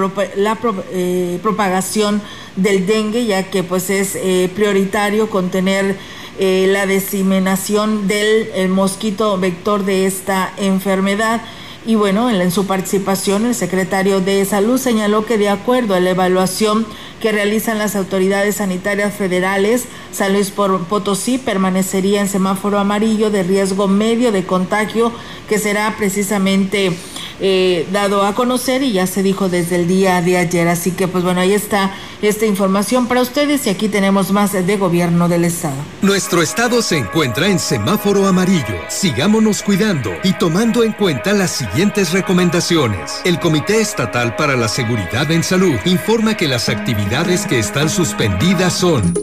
[0.92, 2.20] eh, propagación
[2.56, 5.96] del dengue, ya que pues es eh, prioritario contener
[6.40, 11.40] eh, la diseminación del mosquito vector de esta enfermedad.
[11.86, 16.00] Y bueno, en, en su participación el secretario de Salud señaló que de acuerdo a
[16.00, 16.86] la evaluación
[17.24, 23.88] que realizan las autoridades sanitarias federales, San Luis Potosí permanecería en semáforo amarillo de riesgo
[23.88, 25.10] medio de contagio,
[25.48, 26.94] que será precisamente
[27.40, 30.68] eh, dado a conocer y ya se dijo desde el día de ayer.
[30.68, 34.76] Así que pues bueno, ahí está esta información para ustedes y aquí tenemos más de
[34.76, 35.76] gobierno del estado.
[36.02, 38.76] Nuestro estado se encuentra en semáforo amarillo.
[38.88, 43.20] Sigámonos cuidando y tomando en cuenta las siguientes recomendaciones.
[43.24, 48.72] El Comité Estatal para la Seguridad en Salud informa que las actividades que están suspendidas
[48.72, 49.14] son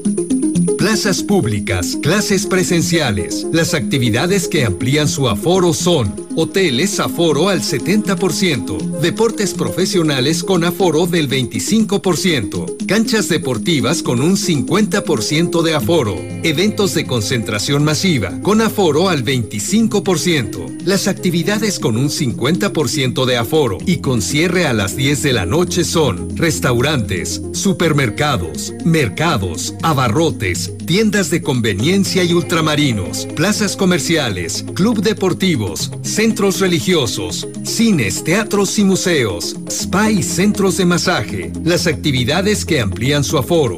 [0.92, 3.48] plazas públicas, clases presenciales.
[3.54, 11.08] Las actividades que amplían su aforo son hoteles aforo al 70%, deportes profesionales con aforo
[11.08, 19.08] del 25%, canchas deportivas con un 50% de aforo, eventos de concentración masiva con aforo
[19.08, 25.24] al 25%, las actividades con un 50% de aforo y con cierre a las 10
[25.24, 34.66] de la noche son restaurantes, supermercados, mercados, abarrotes, tiendas de conveniencia y ultramarinos, plazas comerciales,
[34.74, 41.52] club deportivos, centros religiosos, cines, teatros y museos, spa y centros de masaje.
[41.64, 43.78] Las actividades que amplían su aforo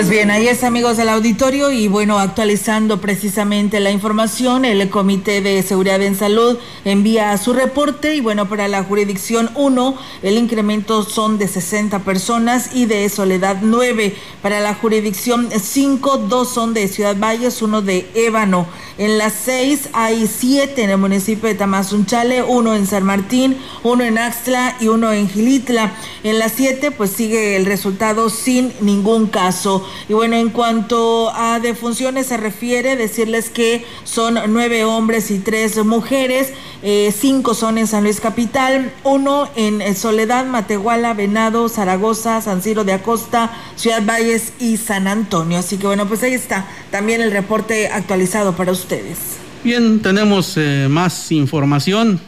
[0.00, 5.42] Pues bien, ahí es amigos del auditorio y bueno, actualizando precisamente la información, el Comité
[5.42, 11.02] de Seguridad en Salud envía su reporte y bueno, para la jurisdicción 1 el incremento
[11.02, 14.16] son de 60 personas y de Soledad 9.
[14.40, 18.66] Para la jurisdicción 5, dos son de Ciudad Valles, uno de Ébano.
[18.96, 24.02] En las 6 hay 7 en el municipio de Tamazunchale, uno en San Martín, uno
[24.04, 25.92] en Axtla y uno en Gilitla.
[26.22, 29.86] En las 7 pues sigue el resultado sin ningún caso.
[30.08, 35.76] Y bueno, en cuanto a defunciones se refiere, decirles que son nueve hombres y tres
[35.84, 42.62] mujeres, eh, cinco son en San Luis Capital, uno en Soledad, Matehuala, Venado, Zaragoza, San
[42.62, 45.58] Ciro de Acosta, Ciudad Valles y San Antonio.
[45.58, 49.18] Así que bueno, pues ahí está también el reporte actualizado para ustedes.
[49.62, 52.20] Bien, tenemos eh, más información.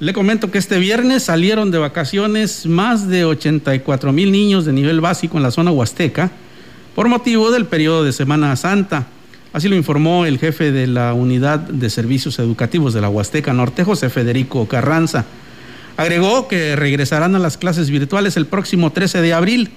[0.00, 5.00] Le comento que este viernes salieron de vacaciones más de 84 mil niños de nivel
[5.00, 6.32] básico en la zona huasteca
[6.94, 9.06] por motivo del periodo de Semana Santa.
[9.52, 13.84] Así lo informó el jefe de la Unidad de Servicios Educativos de la Huasteca Norte,
[13.84, 15.24] José Federico Carranza.
[15.96, 19.70] Agregó que regresarán a las clases virtuales el próximo 13 de abril,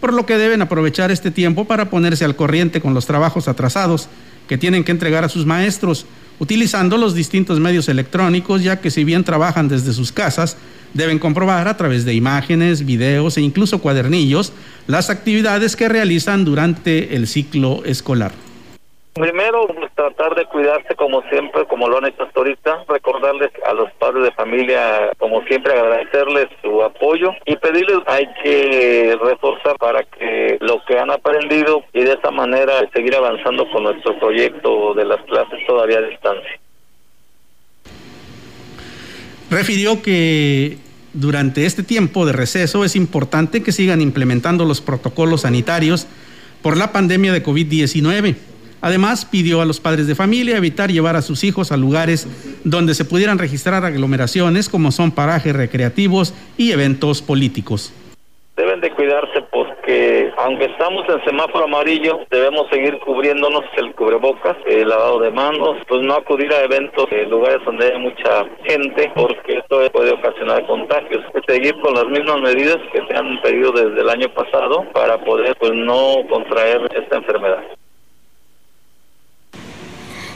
[0.00, 4.08] por lo que deben aprovechar este tiempo para ponerse al corriente con los trabajos atrasados
[4.48, 6.06] que tienen que entregar a sus maestros,
[6.38, 10.56] utilizando los distintos medios electrónicos, ya que si bien trabajan desde sus casas,
[10.94, 14.52] deben comprobar a través de imágenes, videos e incluso cuadernillos
[14.86, 18.32] las actividades que realizan durante el ciclo escolar.
[19.14, 23.90] Primero, tratar de cuidarse como siempre, como lo han hecho hasta ahorita, recordarles a los
[23.92, 30.58] padres de familia, como siempre, agradecerles su apoyo y pedirles, hay que reforzar para que
[30.60, 35.22] lo que han aprendido y de esa manera seguir avanzando con nuestro proyecto de las
[35.22, 36.63] clases todavía a distancia.
[39.54, 40.78] Refirió que
[41.12, 46.08] durante este tiempo de receso es importante que sigan implementando los protocolos sanitarios
[46.60, 48.34] por la pandemia de COVID-19.
[48.80, 52.26] Además, pidió a los padres de familia evitar llevar a sus hijos a lugares
[52.64, 57.92] donde se pudieran registrar aglomeraciones como son parajes recreativos y eventos políticos.
[58.56, 59.40] Deben de cuidarse
[59.84, 65.76] porque aunque estamos en semáforo amarillo, debemos seguir cubriéndonos el cubrebocas, el lavado de manos,
[65.86, 70.66] pues no acudir a eventos en lugares donde hay mucha gente porque esto puede ocasionar
[70.66, 71.22] contagios.
[71.46, 75.54] Seguir con las mismas medidas que se han pedido desde el año pasado para poder
[75.56, 77.62] pues no contraer esta enfermedad.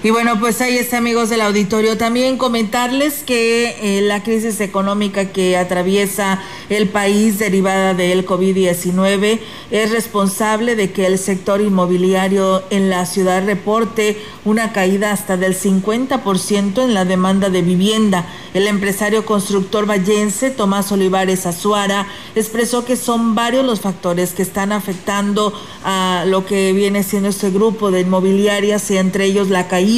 [0.01, 1.99] Y bueno, pues ahí está, amigos del auditorio.
[1.99, 9.41] También comentarles que eh, la crisis económica que atraviesa el país derivada del COVID-19
[9.73, 15.57] es responsable de que el sector inmobiliario en la ciudad reporte una caída hasta del
[15.57, 18.25] 50% en la demanda de vivienda.
[18.55, 24.71] El empresario constructor vallense Tomás Olivares Azuara expresó que son varios los factores que están
[24.71, 29.89] afectando a lo que viene siendo este grupo de inmobiliarias y entre ellos la caída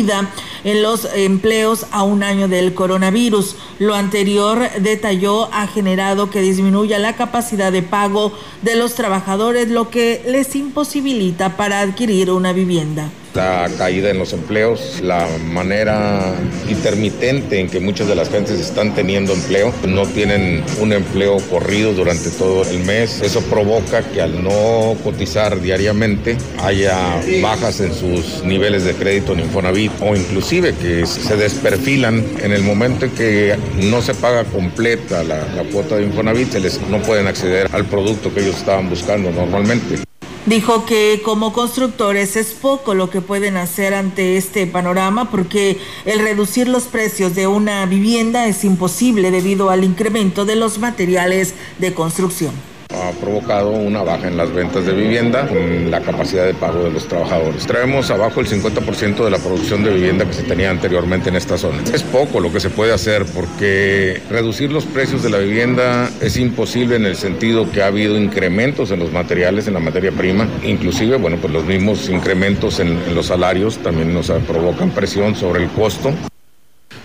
[0.65, 3.57] en los empleos a un año del coronavirus.
[3.79, 8.33] Lo anterior, detalló, ha generado que disminuya la capacidad de pago
[8.63, 14.33] de los trabajadores, lo que les imposibilita para adquirir una vivienda la caída en los
[14.33, 16.35] empleos, la manera
[16.69, 21.93] intermitente en que muchas de las gentes están teniendo empleo, no tienen un empleo corrido
[21.93, 23.21] durante todo el mes.
[23.23, 26.97] Eso provoca que al no cotizar diariamente haya
[27.43, 32.63] bajas en sus niveles de crédito en Infonavit o inclusive que se desperfilan en el
[32.63, 35.41] momento en que no se paga completa la,
[35.73, 40.01] cuota de Infonavit, se les, no pueden acceder al producto que ellos estaban buscando normalmente.
[40.47, 46.19] Dijo que como constructores es poco lo que pueden hacer ante este panorama porque el
[46.19, 51.93] reducir los precios de una vivienda es imposible debido al incremento de los materiales de
[51.93, 52.70] construcción
[53.03, 56.91] ha provocado una baja en las ventas de vivienda, en la capacidad de pago de
[56.91, 57.67] los trabajadores.
[57.67, 61.57] Traemos abajo el 50% de la producción de vivienda que se tenía anteriormente en esta
[61.57, 61.83] zona.
[61.93, 66.37] Es poco lo que se puede hacer porque reducir los precios de la vivienda es
[66.37, 70.49] imposible en el sentido que ha habido incrementos en los materiales, en la materia prima,
[70.63, 75.65] inclusive, bueno, pues los mismos incrementos en, en los salarios también nos provocan presión sobre
[75.65, 76.13] el costo.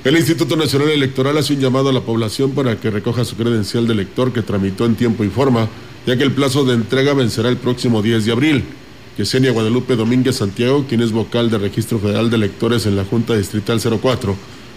[0.05, 3.87] El Instituto Nacional Electoral hace un llamado a la población para que recoja su credencial
[3.87, 5.67] de elector que tramitó en tiempo y forma,
[6.05, 8.63] ya que el plazo de entrega vencerá el próximo 10 de abril.
[9.17, 13.35] Yesenia Guadalupe Domínguez Santiago, quien es vocal del Registro Federal de Electores en la Junta
[13.35, 14.35] Distrital 04,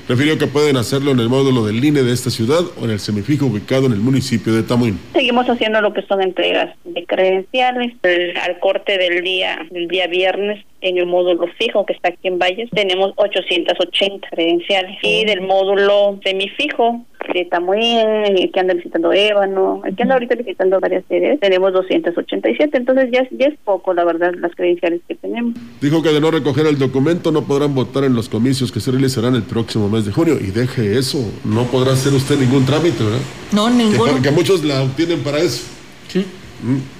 [0.08, 2.98] refirió que pueden hacerlo en el módulo del INE de esta ciudad o en el
[2.98, 4.98] semifijo ubicado en el municipio de Tamuín.
[5.12, 10.64] Seguimos haciendo lo que son entregas de credenciales al corte del día del día viernes
[10.80, 16.18] en el módulo fijo que está aquí en Valles tenemos 880 credenciales y del módulo
[16.22, 21.38] semifijo de Tamuín, el que anda visitando Ébano, el que anda ahorita visitando varias sedes,
[21.40, 25.54] tenemos 287, entonces ya, ya es poco, la verdad, las credenciales que tenemos.
[25.80, 28.90] Dijo que de no recoger el documento no podrán votar en los comicios que se
[28.90, 30.36] realizarán el próximo mes de junio.
[30.40, 33.20] Y deje eso, no podrá hacer usted ningún trámite, ¿verdad?
[33.52, 34.12] No, ninguno.
[34.12, 35.64] Porque muchos la obtienen para eso.
[36.08, 36.24] Sí,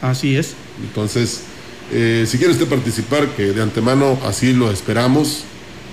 [0.02, 0.54] así es.
[0.82, 1.46] Entonces,
[1.92, 5.44] eh, si quiere usted participar, que de antemano así lo esperamos,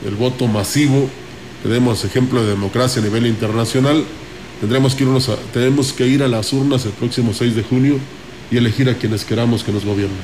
[0.06, 1.10] el voto masivo,
[1.64, 4.04] tenemos ejemplo de democracia a nivel internacional,
[4.60, 7.98] tendremos que, irnos a, tenemos que ir a las urnas el próximo 6 de junio
[8.52, 10.18] y elegir a quienes queramos que nos gobiernen.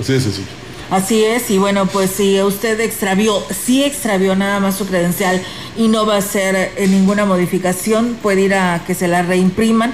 [0.00, 0.46] Así de sencillo.
[0.90, 5.42] Así es, y bueno, pues si usted extravió, sí extravió nada más su credencial
[5.76, 9.92] y no va a hacer eh, ninguna modificación, puede ir a que se la reimpriman.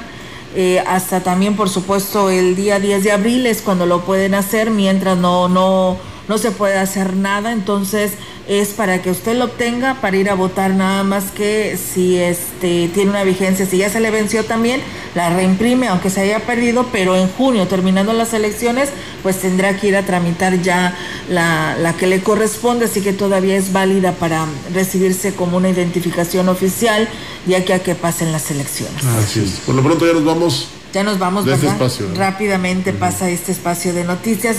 [0.55, 4.71] Eh, hasta también, por supuesto, el día 10 de abril es cuando lo pueden hacer,
[4.71, 5.97] mientras no, no,
[6.29, 7.53] no se puede hacer nada.
[7.53, 8.15] Entonces,
[8.49, 12.91] es para que usted lo obtenga para ir a votar nada más que si este
[12.93, 14.81] tiene una vigencia, si ya se le venció también,
[15.15, 18.91] la reimprime aunque se haya perdido, pero en junio terminando las elecciones,
[19.23, 20.97] pues tendrá que ir a tramitar ya
[21.29, 26.49] la, la que le corresponde, así que todavía es válida para recibirse como una identificación
[26.49, 27.09] oficial
[27.47, 29.05] ya que a que pasen las elecciones.
[29.05, 29.61] Así es.
[29.67, 30.69] Por lo pronto ya nos vamos.
[30.93, 31.83] Ya nos vamos, de este ¿verdad?
[31.83, 32.15] espacio, ¿no?
[32.19, 34.57] Rápidamente pasa este espacio de noticias.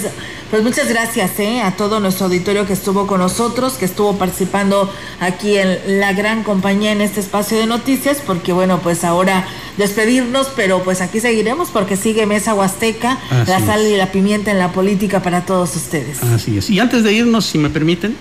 [0.50, 1.62] Pues muchas gracias ¿eh?
[1.62, 6.44] a todo nuestro auditorio que estuvo con nosotros, que estuvo participando aquí en la gran
[6.44, 9.46] compañía en este espacio de noticias, porque bueno, pues ahora
[9.78, 13.66] despedirnos, pero pues aquí seguiremos porque sigue Mesa Huasteca, Así la es.
[13.66, 16.22] sal y la pimienta en la política para todos ustedes.
[16.24, 16.70] Así es.
[16.70, 18.16] Y antes de irnos, si me permiten,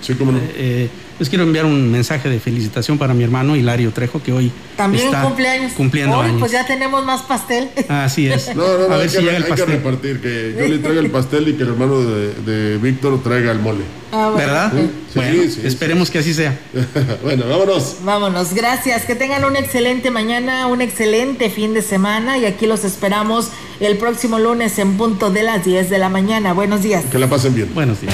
[0.55, 0.89] eh,
[1.19, 5.05] les quiero enviar un mensaje de felicitación para mi hermano Hilario Trejo, que hoy También
[5.05, 5.71] está cumpleaños.
[5.73, 6.39] cumpliendo Hoy, años.
[6.39, 7.69] pues ya tenemos más pastel.
[7.87, 8.55] Así es.
[8.55, 9.69] No, no, no, a hay, ver si que, llega el hay que pastel.
[9.75, 13.51] repartir, que yo le traiga el pastel y que el hermano de, de Víctor traiga
[13.51, 13.83] el mole.
[14.11, 14.37] Ah, bueno.
[14.37, 14.71] ¿Verdad?
[14.73, 16.59] Sí, bueno, sí, esperemos que así sea.
[17.23, 17.97] bueno, vámonos.
[18.03, 19.05] Vámonos, gracias.
[19.05, 23.49] Que tengan una excelente mañana, un excelente fin de semana y aquí los esperamos
[23.79, 26.53] el próximo lunes en punto de las 10 de la mañana.
[26.53, 27.05] Buenos días.
[27.11, 27.73] Que la pasen bien.
[27.73, 28.13] Buenos días.